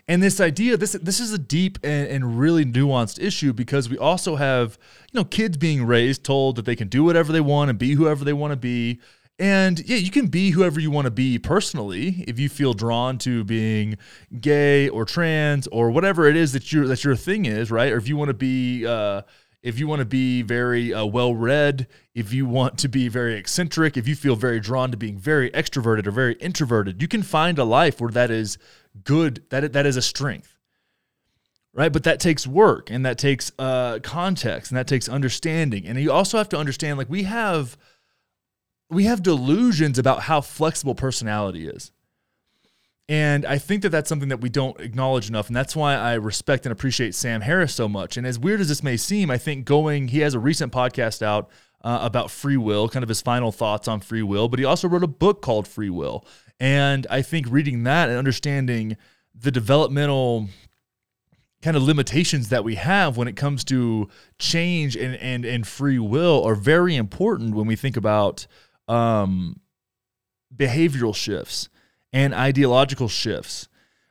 And 0.08 0.22
this 0.22 0.40
idea, 0.40 0.76
this 0.76 0.92
this 0.92 1.20
is 1.20 1.32
a 1.32 1.38
deep 1.38 1.78
and, 1.84 2.08
and 2.08 2.38
really 2.38 2.64
nuanced 2.64 3.22
issue 3.22 3.52
because 3.52 3.88
we 3.88 3.98
also 3.98 4.36
have, 4.36 4.78
you 5.12 5.20
know, 5.20 5.24
kids 5.24 5.56
being 5.56 5.84
raised 5.84 6.24
told 6.24 6.56
that 6.56 6.64
they 6.64 6.76
can 6.76 6.88
do 6.88 7.04
whatever 7.04 7.32
they 7.32 7.40
want 7.40 7.70
and 7.70 7.78
be 7.78 7.92
whoever 7.92 8.24
they 8.24 8.32
want 8.32 8.52
to 8.52 8.56
be 8.56 9.00
and 9.38 9.80
yeah, 9.88 9.96
you 9.96 10.10
can 10.10 10.26
be 10.26 10.50
whoever 10.50 10.78
you 10.78 10.90
want 10.90 11.06
to 11.06 11.10
be 11.10 11.38
personally 11.38 12.24
if 12.28 12.38
you 12.38 12.48
feel 12.48 12.74
drawn 12.74 13.18
to 13.18 13.42
being 13.44 13.98
gay 14.40 14.88
or 14.88 15.04
trans 15.04 15.66
or 15.68 15.90
whatever 15.90 16.26
it 16.26 16.36
is 16.36 16.52
that 16.52 16.72
your 16.72 16.86
that 16.86 17.02
your 17.02 17.16
thing 17.16 17.46
is, 17.46 17.70
right? 17.70 17.92
Or 17.92 17.96
if 17.96 18.08
you 18.08 18.16
want 18.16 18.28
to 18.28 18.34
be 18.34 18.86
uh, 18.86 19.22
if 19.62 19.78
you 19.78 19.86
want 19.86 20.00
to 20.00 20.04
be 20.06 20.42
very 20.42 20.92
uh, 20.92 21.04
well 21.04 21.34
read, 21.34 21.86
if 22.14 22.32
you 22.32 22.46
want 22.46 22.78
to 22.78 22.88
be 22.88 23.08
very 23.08 23.34
eccentric, 23.36 23.96
if 23.96 24.08
you 24.08 24.16
feel 24.16 24.34
very 24.34 24.58
drawn 24.58 24.90
to 24.90 24.96
being 24.96 25.16
very 25.16 25.50
extroverted 25.50 26.06
or 26.06 26.10
very 26.10 26.34
introverted, 26.34 27.00
you 27.00 27.08
can 27.08 27.22
find 27.22 27.58
a 27.58 27.64
life 27.64 28.00
where 28.00 28.10
that 28.10 28.30
is 28.30 28.58
good, 29.04 29.44
that, 29.50 29.72
that 29.72 29.86
is 29.86 29.96
a 29.96 30.02
strength. 30.02 30.58
Right. 31.74 31.92
But 31.92 32.04
that 32.04 32.20
takes 32.20 32.46
work 32.46 32.90
and 32.90 33.06
that 33.06 33.16
takes 33.16 33.50
uh, 33.58 33.98
context 34.02 34.70
and 34.70 34.76
that 34.76 34.86
takes 34.86 35.08
understanding. 35.08 35.86
And 35.86 35.98
you 35.98 36.12
also 36.12 36.36
have 36.36 36.50
to 36.50 36.58
understand 36.58 36.98
like 36.98 37.08
we 37.08 37.22
have 37.22 37.78
we 38.90 39.04
have 39.04 39.22
delusions 39.22 39.98
about 39.98 40.24
how 40.24 40.42
flexible 40.42 40.94
personality 40.94 41.66
is. 41.66 41.90
And 43.12 43.44
I 43.44 43.58
think 43.58 43.82
that 43.82 43.90
that's 43.90 44.08
something 44.08 44.30
that 44.30 44.40
we 44.40 44.48
don't 44.48 44.80
acknowledge 44.80 45.28
enough. 45.28 45.48
And 45.48 45.54
that's 45.54 45.76
why 45.76 45.96
I 45.96 46.14
respect 46.14 46.64
and 46.64 46.72
appreciate 46.72 47.14
Sam 47.14 47.42
Harris 47.42 47.74
so 47.74 47.86
much. 47.86 48.16
And 48.16 48.26
as 48.26 48.38
weird 48.38 48.62
as 48.62 48.68
this 48.68 48.82
may 48.82 48.96
seem, 48.96 49.30
I 49.30 49.36
think 49.36 49.66
going, 49.66 50.08
he 50.08 50.20
has 50.20 50.32
a 50.32 50.38
recent 50.38 50.72
podcast 50.72 51.20
out 51.20 51.50
uh, 51.82 51.98
about 52.00 52.30
free 52.30 52.56
will, 52.56 52.88
kind 52.88 53.02
of 53.02 53.10
his 53.10 53.20
final 53.20 53.52
thoughts 53.52 53.86
on 53.86 54.00
free 54.00 54.22
will, 54.22 54.48
but 54.48 54.58
he 54.58 54.64
also 54.64 54.88
wrote 54.88 55.02
a 55.02 55.08
book 55.08 55.42
called 55.42 55.68
Free 55.68 55.90
Will. 55.90 56.24
And 56.58 57.06
I 57.10 57.20
think 57.20 57.48
reading 57.50 57.82
that 57.82 58.08
and 58.08 58.16
understanding 58.16 58.96
the 59.34 59.50
developmental 59.50 60.48
kind 61.60 61.76
of 61.76 61.82
limitations 61.82 62.48
that 62.48 62.64
we 62.64 62.76
have 62.76 63.18
when 63.18 63.28
it 63.28 63.36
comes 63.36 63.62
to 63.64 64.08
change 64.38 64.96
and, 64.96 65.16
and, 65.16 65.44
and 65.44 65.66
free 65.66 65.98
will 65.98 66.42
are 66.44 66.54
very 66.54 66.96
important 66.96 67.54
when 67.54 67.66
we 67.66 67.76
think 67.76 67.98
about 67.98 68.46
um, 68.88 69.60
behavioral 70.56 71.14
shifts 71.14 71.68
and 72.12 72.34
ideological 72.34 73.08
shifts. 73.08 73.68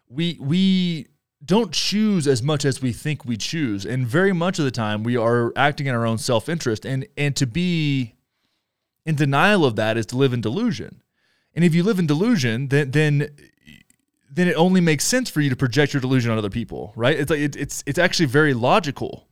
We 0.09 0.37
we 0.39 1.07
don't 1.43 1.71
choose 1.71 2.27
as 2.27 2.43
much 2.43 2.65
as 2.65 2.81
we 2.81 2.93
think 2.93 3.25
we 3.25 3.37
choose, 3.37 3.85
and 3.85 4.05
very 4.05 4.33
much 4.33 4.59
of 4.59 4.65
the 4.65 4.71
time 4.71 5.03
we 5.03 5.17
are 5.17 5.51
acting 5.55 5.87
in 5.87 5.95
our 5.95 6.05
own 6.05 6.17
self 6.17 6.49
interest. 6.49 6.85
And 6.85 7.07
and 7.17 7.35
to 7.35 7.47
be 7.47 8.15
in 9.05 9.15
denial 9.15 9.65
of 9.65 9.75
that 9.77 9.97
is 9.97 10.05
to 10.07 10.17
live 10.17 10.33
in 10.33 10.41
delusion. 10.41 11.01
And 11.55 11.65
if 11.65 11.75
you 11.75 11.83
live 11.83 11.99
in 11.99 12.07
delusion, 12.07 12.67
then 12.67 12.91
then 12.91 13.29
then 14.33 14.47
it 14.47 14.53
only 14.53 14.79
makes 14.79 15.03
sense 15.03 15.29
for 15.29 15.41
you 15.41 15.49
to 15.49 15.55
project 15.55 15.93
your 15.93 16.01
delusion 16.01 16.31
on 16.31 16.37
other 16.37 16.49
people, 16.49 16.93
right? 16.95 17.19
It's 17.19 17.29
like 17.29 17.39
it, 17.39 17.55
it's 17.55 17.83
it's 17.85 17.99
actually 17.99 18.27
very 18.27 18.53
logical 18.53 19.27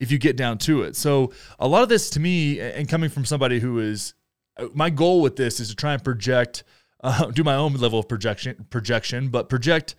if 0.00 0.10
you 0.10 0.18
get 0.18 0.36
down 0.36 0.58
to 0.58 0.82
it. 0.82 0.96
So 0.96 1.32
a 1.58 1.68
lot 1.68 1.82
of 1.82 1.88
this 1.88 2.10
to 2.10 2.20
me, 2.20 2.60
and 2.60 2.88
coming 2.88 3.10
from 3.10 3.24
somebody 3.24 3.60
who 3.60 3.78
is, 3.78 4.14
uh, 4.56 4.66
my 4.74 4.90
goal 4.90 5.20
with 5.20 5.36
this 5.36 5.60
is 5.60 5.68
to 5.68 5.76
try 5.76 5.92
and 5.92 6.02
project 6.02 6.64
uh, 7.04 7.26
do 7.26 7.44
my 7.44 7.54
own 7.54 7.74
level 7.74 7.98
of 7.98 8.08
projection 8.08 8.66
projection, 8.70 9.28
but 9.28 9.48
project 9.48 9.94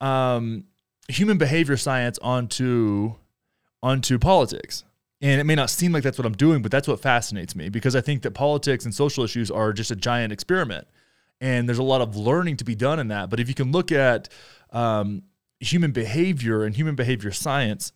um, 0.00 0.64
human 1.08 1.38
behavior 1.38 1.76
science 1.76 2.18
onto 2.20 3.14
onto 3.82 4.18
politics. 4.18 4.84
And 5.22 5.40
it 5.40 5.44
may 5.44 5.54
not 5.54 5.70
seem 5.70 5.92
like 5.92 6.02
that's 6.02 6.18
what 6.18 6.26
I'm 6.26 6.34
doing, 6.34 6.62
but 6.62 6.70
that's 6.70 6.86
what 6.86 7.00
fascinates 7.00 7.56
me 7.56 7.68
because 7.68 7.96
I 7.96 8.00
think 8.00 8.22
that 8.22 8.32
politics 8.32 8.84
and 8.84 8.94
social 8.94 9.24
issues 9.24 9.50
are 9.50 9.72
just 9.72 9.90
a 9.90 9.96
giant 9.96 10.32
experiment. 10.32 10.86
And 11.40 11.68
there's 11.68 11.78
a 11.78 11.84
lot 11.84 12.00
of 12.00 12.16
learning 12.16 12.58
to 12.58 12.64
be 12.64 12.74
done 12.74 12.98
in 12.98 13.08
that. 13.08 13.30
But 13.30 13.40
if 13.40 13.48
you 13.48 13.54
can 13.54 13.72
look 13.72 13.90
at 13.90 14.28
um, 14.70 15.22
human 15.60 15.92
behavior 15.92 16.64
and 16.64 16.74
human 16.74 16.96
behavior 16.96 17.30
science 17.30 17.92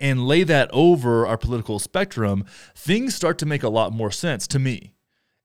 and 0.00 0.26
lay 0.26 0.44
that 0.44 0.70
over 0.72 1.26
our 1.26 1.36
political 1.36 1.80
spectrum, 1.80 2.44
things 2.74 3.14
start 3.14 3.36
to 3.38 3.46
make 3.46 3.64
a 3.64 3.68
lot 3.68 3.92
more 3.92 4.12
sense 4.12 4.46
to 4.48 4.58
me 4.60 4.94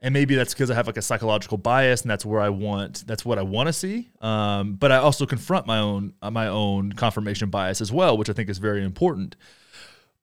and 0.03 0.11
maybe 0.13 0.35
that's 0.35 0.53
because 0.53 0.69
I 0.69 0.75
have 0.75 0.85
like 0.85 0.97
a 0.97 1.01
psychological 1.01 1.57
bias, 1.57 2.01
and 2.01 2.11
that's 2.11 2.25
where 2.25 2.41
I 2.41 2.49
want 2.49 3.07
that's 3.07 3.23
what 3.23 3.39
I 3.39 3.41
want 3.41 3.67
to 3.67 3.73
see. 3.73 4.09
Um, 4.19 4.73
but 4.73 4.91
I 4.91 4.97
also 4.97 5.25
confront 5.25 5.65
my 5.65 5.79
own 5.79 6.13
uh, 6.21 6.29
my 6.29 6.47
own 6.47 6.91
confirmation 6.91 7.49
bias 7.49 7.79
as 7.79 7.91
well, 7.91 8.17
which 8.17 8.29
I 8.29 8.33
think 8.33 8.49
is 8.49 8.57
very 8.57 8.83
important. 8.83 9.37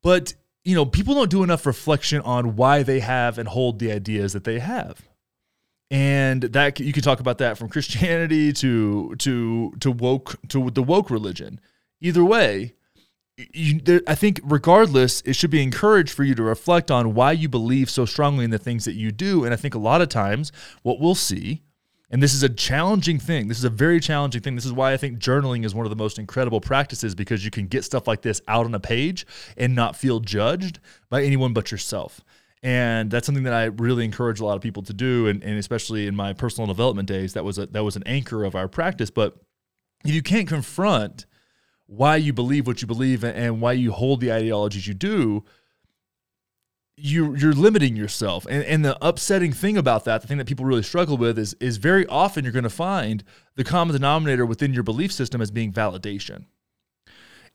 But 0.02 0.34
you 0.64 0.74
know, 0.74 0.84
people 0.84 1.14
don't 1.14 1.30
do 1.30 1.42
enough 1.42 1.64
reflection 1.64 2.20
on 2.20 2.56
why 2.56 2.82
they 2.82 3.00
have 3.00 3.38
and 3.38 3.48
hold 3.48 3.78
the 3.78 3.90
ideas 3.90 4.34
that 4.34 4.44
they 4.44 4.58
have, 4.58 5.00
and 5.90 6.42
that 6.42 6.78
you 6.78 6.92
can 6.92 7.02
talk 7.02 7.20
about 7.20 7.38
that 7.38 7.56
from 7.56 7.68
Christianity 7.70 8.52
to 8.52 9.16
to 9.16 9.72
to 9.80 9.90
woke 9.90 10.36
to 10.48 10.70
the 10.70 10.82
woke 10.82 11.10
religion. 11.10 11.58
Either 12.02 12.24
way, 12.24 12.74
you, 13.52 13.80
there, 13.80 14.02
I 14.06 14.14
think, 14.14 14.40
regardless, 14.44 15.22
it 15.22 15.34
should 15.34 15.50
be 15.50 15.62
encouraged 15.62 16.12
for 16.12 16.24
you 16.24 16.34
to 16.34 16.42
reflect 16.42 16.90
on 16.90 17.14
why 17.14 17.32
you 17.32 17.48
believe 17.48 17.90
so 17.90 18.04
strongly 18.04 18.44
in 18.44 18.50
the 18.50 18.58
things 18.58 18.84
that 18.84 18.94
you 18.94 19.12
do. 19.12 19.44
And 19.44 19.52
I 19.52 19.56
think 19.56 19.74
a 19.74 19.78
lot 19.78 20.00
of 20.00 20.08
times, 20.08 20.52
what 20.82 21.00
we'll 21.00 21.14
see, 21.14 21.62
and 22.10 22.22
this 22.22 22.34
is 22.34 22.42
a 22.42 22.48
challenging 22.48 23.18
thing, 23.18 23.48
this 23.48 23.58
is 23.58 23.64
a 23.64 23.70
very 23.70 24.00
challenging 24.00 24.42
thing. 24.42 24.56
This 24.56 24.66
is 24.66 24.72
why 24.72 24.92
I 24.92 24.96
think 24.96 25.18
journaling 25.18 25.64
is 25.64 25.74
one 25.74 25.86
of 25.86 25.90
the 25.90 25.96
most 25.96 26.18
incredible 26.18 26.60
practices 26.60 27.14
because 27.14 27.44
you 27.44 27.50
can 27.50 27.66
get 27.66 27.84
stuff 27.84 28.08
like 28.08 28.22
this 28.22 28.40
out 28.48 28.66
on 28.66 28.74
a 28.74 28.80
page 28.80 29.26
and 29.56 29.74
not 29.74 29.94
feel 29.96 30.20
judged 30.20 30.80
by 31.08 31.22
anyone 31.22 31.52
but 31.52 31.70
yourself. 31.70 32.20
And 32.62 33.10
that's 33.10 33.26
something 33.26 33.44
that 33.44 33.54
I 33.54 33.66
really 33.66 34.04
encourage 34.04 34.40
a 34.40 34.44
lot 34.44 34.56
of 34.56 34.62
people 34.62 34.82
to 34.82 34.92
do, 34.92 35.28
and, 35.28 35.42
and 35.42 35.58
especially 35.58 36.06
in 36.06 36.14
my 36.14 36.32
personal 36.32 36.66
development 36.66 37.08
days, 37.08 37.32
that 37.34 37.44
was 37.44 37.58
a, 37.58 37.66
that 37.66 37.84
was 37.84 37.96
an 37.96 38.02
anchor 38.04 38.44
of 38.44 38.54
our 38.54 38.68
practice. 38.68 39.10
But 39.10 39.36
if 40.04 40.12
you 40.12 40.22
can't 40.22 40.48
confront 40.48 41.26
why 41.90 42.14
you 42.14 42.32
believe 42.32 42.68
what 42.68 42.80
you 42.80 42.86
believe 42.86 43.24
and 43.24 43.60
why 43.60 43.72
you 43.72 43.90
hold 43.90 44.20
the 44.20 44.32
ideologies 44.32 44.86
you 44.86 44.94
do, 44.94 45.42
you 46.96 47.34
you're 47.34 47.52
limiting 47.52 47.96
yourself. 47.96 48.46
And 48.48 48.62
and 48.64 48.84
the 48.84 48.96
upsetting 49.04 49.52
thing 49.52 49.76
about 49.76 50.04
that, 50.04 50.22
the 50.22 50.28
thing 50.28 50.38
that 50.38 50.46
people 50.46 50.64
really 50.64 50.84
struggle 50.84 51.16
with 51.16 51.36
is 51.36 51.54
is 51.54 51.78
very 51.78 52.06
often 52.06 52.44
you're 52.44 52.52
going 52.52 52.62
to 52.62 52.70
find 52.70 53.24
the 53.56 53.64
common 53.64 53.92
denominator 53.92 54.46
within 54.46 54.72
your 54.72 54.84
belief 54.84 55.10
system 55.10 55.40
as 55.40 55.50
being 55.50 55.72
validation. 55.72 56.44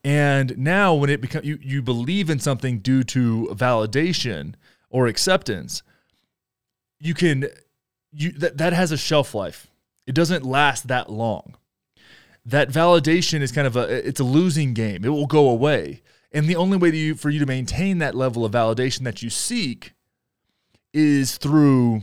And 0.04 0.58
now 0.58 0.94
when 0.94 1.10
it 1.10 1.22
becomes 1.22 1.46
you 1.46 1.58
you 1.62 1.82
believe 1.82 2.30
in 2.30 2.40
something 2.40 2.80
due 2.80 3.04
to 3.04 3.48
validation 3.54 4.56
or 4.90 5.08
acceptance, 5.08 5.82
you 7.00 7.14
can 7.14 7.48
you 8.12 8.34
that, 8.34 8.58
that 8.58 8.74
has 8.74 8.92
a 8.92 8.98
shelf 8.98 9.34
life. 9.34 9.68
It 10.06 10.14
doesn't 10.14 10.44
last 10.44 10.90
that 10.90 11.10
long 11.10 11.56
that 12.46 12.70
validation 12.70 13.42
is 13.42 13.52
kind 13.52 13.68
of 13.68 13.76
a 13.76 14.08
it's 14.08 14.20
a 14.20 14.24
losing 14.24 14.74
game. 14.74 15.04
It 15.04 15.10
will 15.10 15.28
go 15.28 15.50
away. 15.50 16.02
And 16.32 16.48
the 16.48 16.56
only 16.58 16.78
way 16.78 16.90
you, 16.90 17.16
for 17.16 17.30
you 17.30 17.40
to 17.40 17.46
maintain 17.46 18.00
that 18.00 18.14
level 18.14 18.44
of 18.44 18.52
validation 18.52 19.04
that 19.04 19.22
you 19.22 19.30
seek 19.30 19.94
is 20.94 21.38
through 21.38 22.02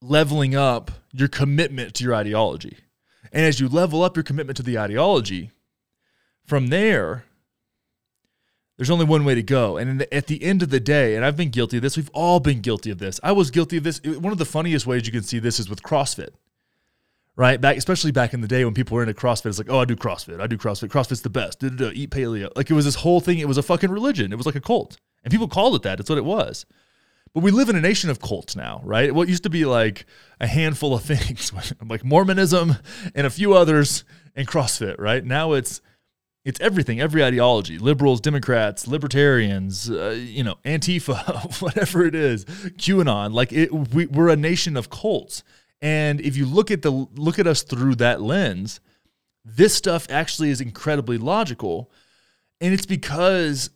leveling 0.00 0.56
up 0.56 0.90
your 1.12 1.28
commitment 1.28 1.92
to 1.94 2.04
your 2.04 2.14
ideology. 2.14 2.78
And 3.30 3.44
as 3.44 3.60
you 3.60 3.68
level 3.68 4.02
up 4.02 4.16
your 4.16 4.22
commitment 4.22 4.56
to 4.56 4.62
the 4.62 4.78
ideology, 4.78 5.50
from 6.46 6.68
there, 6.68 7.24
there's 8.76 8.90
only 8.90 9.04
one 9.04 9.24
way 9.24 9.34
to 9.34 9.42
go. 9.42 9.76
And 9.76 10.00
the, 10.00 10.14
at 10.14 10.26
the 10.26 10.42
end 10.42 10.62
of 10.62 10.70
the 10.70 10.80
day, 10.80 11.14
and 11.14 11.22
I've 11.22 11.36
been 11.36 11.50
guilty 11.50 11.76
of 11.76 11.82
this, 11.82 11.98
we've 11.98 12.10
all 12.14 12.40
been 12.40 12.62
guilty 12.62 12.90
of 12.90 12.98
this. 12.98 13.20
I 13.22 13.32
was 13.32 13.50
guilty 13.50 13.76
of 13.76 13.84
this. 13.84 14.00
One 14.02 14.32
of 14.32 14.38
the 14.38 14.46
funniest 14.46 14.86
ways 14.86 15.04
you 15.04 15.12
can 15.12 15.22
see 15.22 15.38
this 15.38 15.60
is 15.60 15.68
with 15.68 15.82
CrossFit 15.82 16.30
right? 17.40 17.58
Back, 17.58 17.78
especially 17.78 18.12
back 18.12 18.34
in 18.34 18.42
the 18.42 18.46
day 18.46 18.66
when 18.66 18.74
people 18.74 18.96
were 18.96 19.02
into 19.02 19.14
CrossFit, 19.14 19.46
it's 19.46 19.56
like, 19.56 19.70
oh, 19.70 19.78
I 19.78 19.86
do 19.86 19.96
CrossFit, 19.96 20.42
I 20.42 20.46
do 20.46 20.58
CrossFit, 20.58 20.90
CrossFit's 20.90 21.22
the 21.22 21.30
best. 21.30 21.60
Da-da-da, 21.60 21.90
eat 21.94 22.10
paleo. 22.10 22.54
Like 22.54 22.70
it 22.70 22.74
was 22.74 22.84
this 22.84 22.96
whole 22.96 23.22
thing. 23.22 23.38
It 23.38 23.48
was 23.48 23.56
a 23.56 23.62
fucking 23.62 23.90
religion. 23.90 24.30
It 24.30 24.36
was 24.36 24.44
like 24.44 24.56
a 24.56 24.60
cult, 24.60 24.98
and 25.24 25.32
people 25.32 25.48
called 25.48 25.74
it 25.74 25.80
that. 25.82 26.00
It's 26.00 26.10
what 26.10 26.18
it 26.18 26.24
was. 26.26 26.66
But 27.32 27.42
we 27.42 27.50
live 27.50 27.70
in 27.70 27.76
a 27.76 27.80
nation 27.80 28.10
of 28.10 28.20
cults 28.20 28.56
now, 28.56 28.82
right? 28.84 29.14
What 29.14 29.26
used 29.26 29.44
to 29.44 29.48
be 29.48 29.64
like 29.64 30.04
a 30.38 30.46
handful 30.46 30.92
of 30.92 31.02
things, 31.02 31.50
like 31.82 32.04
Mormonism 32.04 32.76
and 33.14 33.26
a 33.26 33.30
few 33.30 33.54
others, 33.54 34.04
and 34.36 34.46
CrossFit, 34.46 34.96
right? 34.98 35.24
Now 35.24 35.54
it's 35.54 35.80
it's 36.44 36.60
everything, 36.60 37.00
every 37.00 37.24
ideology, 37.24 37.78
liberals, 37.78 38.20
Democrats, 38.20 38.86
libertarians, 38.86 39.90
uh, 39.90 40.14
you 40.18 40.44
know, 40.44 40.56
Antifa, 40.66 41.58
whatever 41.62 42.04
it 42.04 42.14
is, 42.14 42.44
QAnon. 42.44 43.32
Like 43.32 43.50
it, 43.50 43.72
we, 43.72 44.04
we're 44.04 44.28
a 44.28 44.36
nation 44.36 44.76
of 44.76 44.90
cults 44.90 45.42
and 45.82 46.20
if 46.20 46.36
you 46.36 46.46
look 46.46 46.70
at 46.70 46.82
the 46.82 46.90
look 46.90 47.38
at 47.38 47.46
us 47.46 47.62
through 47.62 47.96
that 47.96 48.20
lens, 48.20 48.80
this 49.44 49.74
stuff 49.74 50.06
actually 50.10 50.50
is 50.50 50.60
incredibly 50.60 51.18
logical. 51.18 51.90
And 52.60 52.74
it's 52.74 52.86
because 52.86 53.70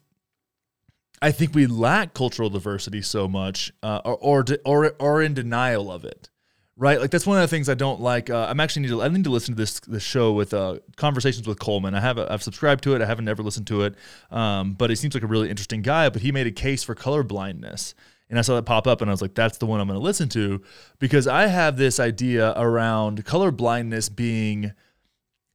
I 1.23 1.33
think 1.33 1.55
we 1.55 1.67
lack 1.67 2.13
cultural 2.13 2.51
diversity 2.51 3.01
so 3.01 3.27
much, 3.27 3.73
uh, 3.83 4.03
or, 4.05 4.17
or 4.17 4.45
or 4.65 4.95
or 4.99 5.23
in 5.23 5.33
denial 5.33 5.91
of 5.91 6.05
it, 6.05 6.29
right? 6.77 7.01
Like 7.01 7.11
that's 7.11 7.27
one 7.27 7.39
of 7.39 7.43
the 7.43 7.49
things 7.49 7.71
I 7.71 7.75
don't 7.75 8.01
like. 8.03 8.29
Uh, 8.29 8.47
I'm 8.51 8.61
actually 8.61 8.83
need 8.83 8.89
to 8.89 9.03
I 9.03 9.09
need 9.09 9.25
to 9.25 9.31
listen 9.31 9.55
to 9.55 9.57
this 9.59 9.81
this 9.81 10.03
show 10.03 10.33
with 10.33 10.53
uh, 10.53 10.81
conversations 10.97 11.47
with 11.47 11.59
Coleman. 11.59 11.95
I 11.95 12.01
have 12.01 12.19
a, 12.19 12.31
I've 12.31 12.43
subscribed 12.43 12.85
to 12.85 12.95
it. 12.95 13.01
I 13.01 13.07
haven't 13.07 13.25
never 13.25 13.43
listened 13.43 13.67
to 13.69 13.85
it, 13.85 13.95
um, 14.31 14.75
but 14.75 14.91
he 14.91 14.97
seems 14.97 15.15
like 15.15 15.23
a 15.23 15.27
really 15.27 15.49
interesting 15.49 15.81
guy. 15.81 16.11
But 16.11 16.21
he 16.21 16.31
made 16.31 16.47
a 16.47 16.53
case 16.53 16.85
for 16.85 16.95
color 16.95 17.23
blindness, 17.23 17.95
and 18.35 18.41
I 18.41 18.43
saw 18.43 18.57
that 18.57 18.65
pop 18.65 18.89
up 18.89 19.01
and 19.01 19.09
I 19.09 19.13
was 19.13 19.23
like, 19.23 19.37
that's 19.37 19.59
the 19.59 19.67
one 19.67 19.79
I'm 19.79 19.87
going 19.87 19.97
to 19.97 20.03
listen 20.03 20.29
to 20.31 20.61
because 20.99 21.29
I 21.29 21.47
have 21.47 21.77
this 21.77 22.01
idea 22.01 22.53
around 22.57 23.25
color 23.25 23.53
blindness 23.53 24.09
being 24.09 24.73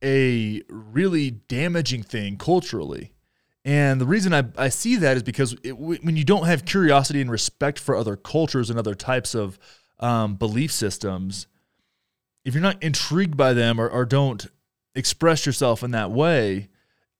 a 0.01 0.61
really 0.69 1.29
damaging 1.29 2.03
thing 2.03 2.37
culturally. 2.37 3.11
And 3.65 3.99
the 3.99 4.05
reason 4.05 4.33
I, 4.33 4.45
I 4.57 4.69
see 4.69 4.95
that 4.95 5.17
is 5.17 5.23
because 5.23 5.57
it, 5.61 5.77
when 5.77 6.15
you 6.15 6.23
don't 6.23 6.45
have 6.45 6.63
curiosity 6.63 7.19
and 7.19 7.29
respect 7.29 7.79
for 7.79 7.97
other 7.97 8.15
cultures 8.15 8.69
and 8.69 8.79
other 8.79 8.95
types 8.95 9.35
of 9.35 9.59
um, 9.99 10.35
belief 10.35 10.71
systems, 10.71 11.47
if 12.45 12.53
you're 12.53 12.63
not 12.63 12.81
intrigued 12.81 13.35
by 13.35 13.51
them 13.51 13.77
or, 13.77 13.89
or 13.89 14.05
don't 14.05 14.47
express 14.95 15.45
yourself 15.45 15.83
in 15.83 15.91
that 15.91 16.11
way, 16.11 16.69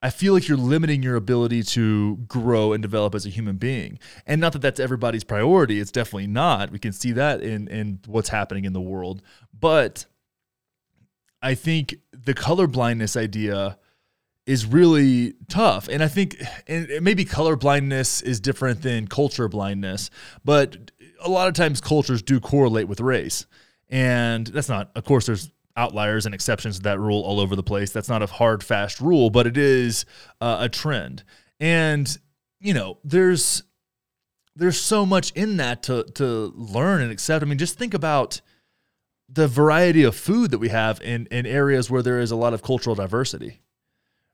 I 0.02 0.10
feel 0.10 0.32
like 0.32 0.48
you're 0.48 0.56
limiting 0.56 1.02
your 1.02 1.16
ability 1.16 1.62
to 1.62 2.16
grow 2.26 2.72
and 2.72 2.80
develop 2.80 3.14
as 3.14 3.26
a 3.26 3.28
human 3.28 3.56
being. 3.56 3.98
And 4.26 4.40
not 4.40 4.52
that 4.54 4.62
that's 4.62 4.80
everybody's 4.80 5.24
priority. 5.24 5.78
It's 5.78 5.92
definitely 5.92 6.26
not. 6.26 6.70
We 6.70 6.78
can 6.78 6.92
see 6.92 7.12
that 7.12 7.42
in 7.42 7.68
in 7.68 8.00
what's 8.06 8.30
happening 8.30 8.64
in 8.64 8.72
the 8.72 8.80
world. 8.80 9.22
But 9.58 10.06
I 11.42 11.54
think 11.54 11.96
the 12.12 12.34
color 12.34 12.66
blindness 12.66 13.16
idea 13.16 13.78
is 14.46 14.66
really 14.66 15.34
tough. 15.48 15.88
And 15.88 16.02
I 16.02 16.08
think 16.08 16.42
and 16.66 16.88
maybe 17.02 17.24
color 17.24 17.56
blindness 17.56 18.22
is 18.22 18.40
different 18.40 18.82
than 18.82 19.06
culture 19.06 19.48
blindness, 19.48 20.10
but 20.44 20.90
a 21.20 21.28
lot 21.28 21.48
of 21.48 21.54
times 21.54 21.80
cultures 21.80 22.22
do 22.22 22.40
correlate 22.40 22.88
with 22.88 23.00
race. 23.00 23.46
And 23.90 24.46
that's 24.46 24.68
not, 24.68 24.90
of 24.94 25.04
course, 25.04 25.26
there's 25.26 25.50
outliers 25.76 26.26
and 26.26 26.34
exceptions 26.34 26.76
to 26.76 26.82
that 26.82 26.98
rule 26.98 27.22
all 27.22 27.40
over 27.40 27.56
the 27.56 27.62
place. 27.62 27.90
That's 27.92 28.08
not 28.08 28.22
a 28.22 28.26
hard, 28.26 28.62
fast 28.62 29.00
rule, 29.00 29.30
but 29.30 29.46
it 29.46 29.56
is 29.56 30.04
uh, 30.40 30.58
a 30.60 30.68
trend. 30.68 31.22
And, 31.58 32.16
you 32.60 32.74
know, 32.74 32.98
there's, 33.04 33.62
there's 34.56 34.80
so 34.80 35.06
much 35.06 35.30
in 35.32 35.56
that 35.58 35.82
to, 35.84 36.04
to 36.14 36.52
learn 36.56 37.02
and 37.02 37.12
accept. 37.12 37.42
I 37.42 37.46
mean, 37.46 37.58
just 37.58 37.78
think 37.78 37.94
about 37.94 38.40
the 39.28 39.46
variety 39.46 40.02
of 40.02 40.16
food 40.16 40.50
that 40.50 40.58
we 40.58 40.70
have 40.70 41.00
in, 41.02 41.26
in 41.26 41.46
areas 41.46 41.90
where 41.90 42.02
there 42.02 42.18
is 42.18 42.30
a 42.30 42.36
lot 42.36 42.52
of 42.52 42.62
cultural 42.62 42.96
diversity 42.96 43.60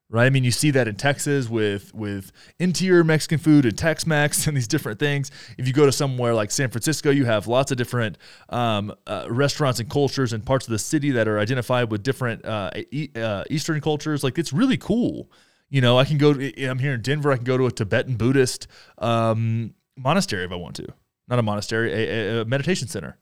right? 0.09 0.27
I 0.27 0.31
mean, 0.31 0.45
you 0.45 0.51
see 0.51 0.71
that 0.73 0.89
in 0.89 0.97
Texas 0.97 1.49
with 1.49 1.95
with 1.95 2.33
interior 2.59 3.05
Mexican 3.05 3.39
food 3.39 3.65
and 3.65 3.77
Tex-Mex 3.77 4.47
and 4.49 4.57
these 4.57 4.69
different 4.69 4.99
things. 4.99 5.31
If 5.59 5.67
you 5.67 5.73
go 5.73 5.87
to 5.87 5.93
somewhere 5.93 6.35
like 6.35 6.51
San 6.51 6.71
Francisco, 6.71 7.11
you 7.11 7.25
have 7.25 7.47
lots 7.47 7.71
of 7.71 7.77
different 7.77 8.19
um, 8.49 8.95
uh, 9.07 9.27
restaurants 9.29 9.81
and 9.81 9.91
cultures 9.91 10.33
and 10.33 10.45
parts 10.45 10.67
of 10.67 10.73
the 10.73 10.79
city 10.79 11.11
that 11.13 11.29
are 11.29 11.39
identified 11.39 11.91
with 11.91 12.03
different 12.03 12.45
uh, 12.45 12.71
e- 12.91 13.11
uh, 13.17 13.45
Eastern 13.51 13.81
cultures. 13.81 14.23
Like 14.23 14.39
it's 14.39 14.53
really 14.53 14.77
cool. 14.77 15.31
You 15.69 15.81
know, 15.81 15.99
I 15.99 16.05
can 16.05 16.19
go. 16.19 16.33
To, 16.33 16.65
I'm 16.65 16.79
here 16.79 16.95
in 16.95 17.03
Denver. 17.03 17.33
I 17.33 17.37
can 17.37 17.45
go 17.45 17.59
to 17.59 17.67
a 17.67 17.73
Tibetan 17.73 18.17
Buddhist 18.17 18.69
um, 18.99 19.75
monastery 19.97 20.45
if 20.45 20.53
I 20.53 20.57
want 20.57 20.77
to. 20.77 20.87
Not 21.29 21.41
a 21.41 21.43
monastery, 21.43 21.93
a, 21.93 22.43
a 22.43 22.45
meditation 22.45 22.87
center. 22.87 23.19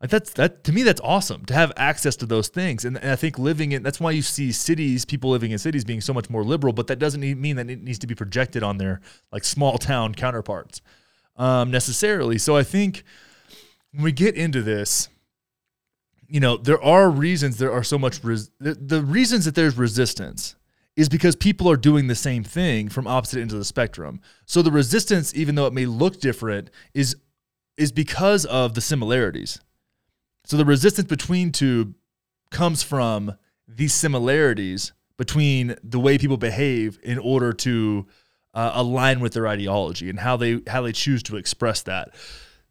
Like 0.00 0.10
that's 0.10 0.32
that 0.34 0.64
to 0.64 0.72
me 0.72 0.82
that's 0.82 1.00
awesome 1.02 1.44
to 1.44 1.54
have 1.54 1.72
access 1.76 2.16
to 2.16 2.26
those 2.26 2.48
things. 2.48 2.84
And, 2.84 2.96
and, 2.96 3.10
I 3.10 3.16
think 3.16 3.38
living 3.38 3.72
in 3.72 3.82
that's 3.82 4.00
why 4.00 4.12
you 4.12 4.22
see 4.22 4.50
cities, 4.50 5.04
people 5.04 5.30
living 5.30 5.50
in 5.50 5.58
cities 5.58 5.84
being 5.84 6.00
so 6.00 6.14
much 6.14 6.30
more 6.30 6.42
liberal, 6.42 6.72
but 6.72 6.86
that 6.86 6.98
doesn't 6.98 7.20
mean 7.20 7.56
that 7.56 7.68
it 7.68 7.82
needs 7.82 7.98
to 7.98 8.06
be 8.06 8.14
projected 8.14 8.62
on 8.62 8.78
their 8.78 9.00
like 9.30 9.44
small 9.44 9.76
town 9.76 10.14
counterparts 10.14 10.80
um, 11.36 11.70
necessarily. 11.70 12.38
So 12.38 12.56
I 12.56 12.62
think 12.62 13.04
when 13.92 14.04
we 14.04 14.12
get 14.12 14.36
into 14.36 14.62
this, 14.62 15.08
you 16.26 16.40
know, 16.40 16.56
there 16.56 16.82
are 16.82 17.10
reasons 17.10 17.58
there 17.58 17.72
are 17.72 17.84
so 17.84 17.98
much 17.98 18.24
res- 18.24 18.50
the, 18.58 18.74
the 18.74 19.02
reasons 19.02 19.44
that 19.44 19.54
there's 19.54 19.76
resistance 19.76 20.54
is 20.96 21.10
because 21.10 21.36
people 21.36 21.70
are 21.70 21.76
doing 21.76 22.06
the 22.06 22.14
same 22.14 22.42
thing 22.42 22.88
from 22.88 23.06
opposite 23.06 23.40
ends 23.40 23.52
of 23.52 23.58
the 23.58 23.64
spectrum. 23.64 24.20
So 24.46 24.62
the 24.62 24.70
resistance, 24.70 25.34
even 25.34 25.56
though 25.56 25.66
it 25.66 25.72
may 25.74 25.84
look 25.84 26.20
different, 26.20 26.70
is 26.94 27.16
is 27.76 27.92
because 27.92 28.46
of 28.46 28.74
the 28.74 28.80
similarities 28.80 29.60
so 30.50 30.56
the 30.56 30.64
resistance 30.64 31.06
between 31.06 31.52
two 31.52 31.94
comes 32.50 32.82
from 32.82 33.36
these 33.68 33.94
similarities 33.94 34.92
between 35.16 35.76
the 35.84 36.00
way 36.00 36.18
people 36.18 36.38
behave 36.38 36.98
in 37.04 37.20
order 37.20 37.52
to 37.52 38.08
uh, 38.52 38.72
align 38.74 39.20
with 39.20 39.32
their 39.32 39.46
ideology 39.46 40.10
and 40.10 40.18
how 40.18 40.36
they 40.36 40.60
how 40.66 40.82
they 40.82 40.90
choose 40.90 41.22
to 41.22 41.36
express 41.36 41.82
that. 41.82 42.16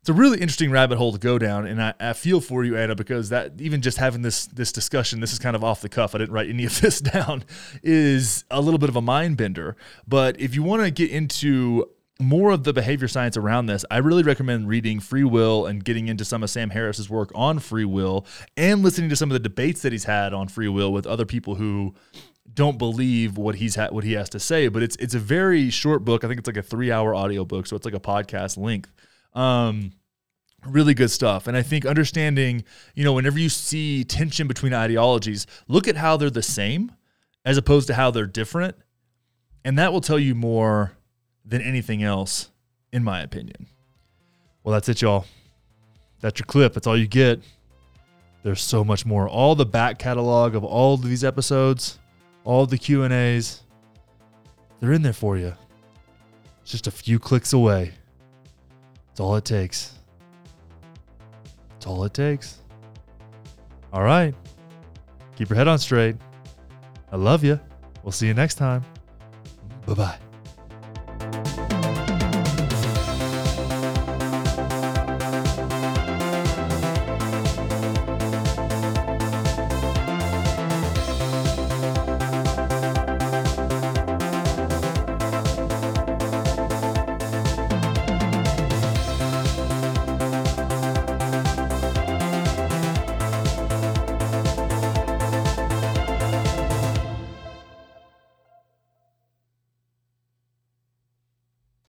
It's 0.01 0.09
a 0.09 0.13
really 0.13 0.41
interesting 0.41 0.71
rabbit 0.71 0.97
hole 0.97 1.13
to 1.13 1.17
go 1.17 1.39
down, 1.39 1.65
and 1.65 1.81
I, 1.81 1.93
I, 2.01 2.11
feel 2.11 2.41
for 2.41 2.65
you, 2.65 2.75
Anna, 2.75 2.95
because 2.95 3.29
that 3.29 3.53
even 3.59 3.81
just 3.81 3.97
having 3.97 4.23
this 4.23 4.47
this 4.47 4.73
discussion, 4.73 5.21
this 5.21 5.31
is 5.31 5.39
kind 5.39 5.55
of 5.55 5.63
off 5.63 5.79
the 5.79 5.87
cuff. 5.87 6.13
I 6.13 6.17
didn't 6.17 6.33
write 6.33 6.49
any 6.49 6.65
of 6.65 6.81
this 6.81 6.99
down, 7.15 7.45
is 7.81 8.43
a 8.51 8.59
little 8.59 8.77
bit 8.77 8.89
of 8.89 8.97
a 8.97 9.01
mind 9.01 9.37
bender. 9.37 9.77
But 10.05 10.37
if 10.37 10.53
you 10.53 10.63
want 10.63 10.83
to 10.83 10.91
get 10.91 11.11
into 11.11 11.85
more 12.19 12.51
of 12.51 12.65
the 12.65 12.73
behavior 12.73 13.07
science 13.07 13.37
around 13.37 13.67
this, 13.67 13.85
I 13.89 13.97
really 13.99 14.23
recommend 14.23 14.67
reading 14.67 14.99
Free 14.99 15.23
Will 15.23 15.65
and 15.65 15.83
getting 15.83 16.09
into 16.09 16.25
some 16.25 16.43
of 16.43 16.49
Sam 16.49 16.69
Harris's 16.69 17.09
work 17.09 17.31
on 17.33 17.59
free 17.59 17.85
will 17.85 18.25
and 18.57 18.83
listening 18.83 19.09
to 19.09 19.15
some 19.15 19.29
of 19.29 19.33
the 19.33 19.39
debates 19.39 19.81
that 19.83 19.93
he's 19.93 20.03
had 20.03 20.33
on 20.33 20.49
free 20.49 20.67
will 20.67 20.91
with 20.91 21.07
other 21.07 21.25
people 21.25 21.55
who 21.55 21.93
don't 22.53 22.77
believe 22.77 23.37
what 23.37 23.55
he's 23.55 23.75
ha- 23.75 23.89
what 23.91 24.03
he 24.03 24.13
has 24.13 24.29
to 24.29 24.39
say. 24.39 24.67
But 24.67 24.83
it's 24.83 24.97
it's 24.97 25.13
a 25.13 25.19
very 25.19 25.69
short 25.69 26.03
book. 26.03 26.23
I 26.23 26.27
think 26.27 26.39
it's 26.39 26.47
like 26.47 26.57
a 26.57 26.61
three 26.61 26.91
hour 26.91 27.15
audio 27.15 27.45
book, 27.45 27.67
so 27.67 27.75
it's 27.77 27.85
like 27.85 27.93
a 27.93 27.99
podcast 28.01 28.57
length. 28.57 28.91
Um, 29.33 29.93
really 30.65 30.93
good 30.93 31.11
stuff. 31.11 31.47
And 31.47 31.55
I 31.55 31.61
think 31.61 31.85
understanding, 31.85 32.65
you 32.95 33.05
know, 33.05 33.13
whenever 33.13 33.39
you 33.39 33.47
see 33.47 34.03
tension 34.03 34.45
between 34.47 34.73
ideologies, 34.73 35.47
look 35.69 35.87
at 35.87 35.95
how 35.95 36.17
they're 36.17 36.29
the 36.29 36.43
same 36.43 36.91
as 37.45 37.57
opposed 37.57 37.87
to 37.87 37.93
how 37.93 38.11
they're 38.11 38.25
different, 38.25 38.75
and 39.63 39.77
that 39.77 39.93
will 39.93 40.01
tell 40.01 40.19
you 40.19 40.35
more 40.35 40.97
than 41.49 41.61
anything 41.61 42.03
else, 42.03 42.49
in 42.93 43.03
my 43.03 43.21
opinion. 43.21 43.67
Well, 44.63 44.73
that's 44.73 44.87
it, 44.87 45.01
y'all. 45.01 45.25
That's 46.21 46.39
your 46.39 46.45
clip. 46.45 46.73
That's 46.73 46.87
all 46.87 46.97
you 46.97 47.07
get. 47.07 47.41
There's 48.43 48.61
so 48.61 48.83
much 48.83 49.05
more. 49.05 49.27
All 49.27 49.55
the 49.55 49.65
back 49.65 49.99
catalog 49.99 50.55
of 50.55 50.63
all 50.63 50.93
of 50.93 51.03
these 51.03 51.23
episodes, 51.23 51.99
all 52.43 52.65
the 52.65 52.77
Q 52.77 53.03
and 53.03 53.13
A's, 53.13 53.63
they're 54.79 54.93
in 54.93 55.01
there 55.01 55.11
for 55.11 55.37
you. 55.37 55.53
It's 56.61 56.71
just 56.71 56.87
a 56.87 56.91
few 56.91 57.19
clicks 57.19 57.51
away. 57.51 57.91
That's 59.07 59.19
all 59.19 59.35
it 59.35 59.45
takes. 59.45 59.95
That's 61.71 61.87
all 61.87 62.03
it 62.05 62.13
takes. 62.13 62.59
All 63.91 64.03
right. 64.03 64.33
Keep 65.35 65.49
your 65.49 65.57
head 65.57 65.67
on 65.67 65.79
straight. 65.79 66.15
I 67.11 67.15
love 67.15 67.43
you. 67.43 67.59
We'll 68.03 68.11
see 68.11 68.27
you 68.27 68.33
next 68.33 68.55
time. 68.55 68.83
Bye 69.85 69.93
bye. 69.93 70.28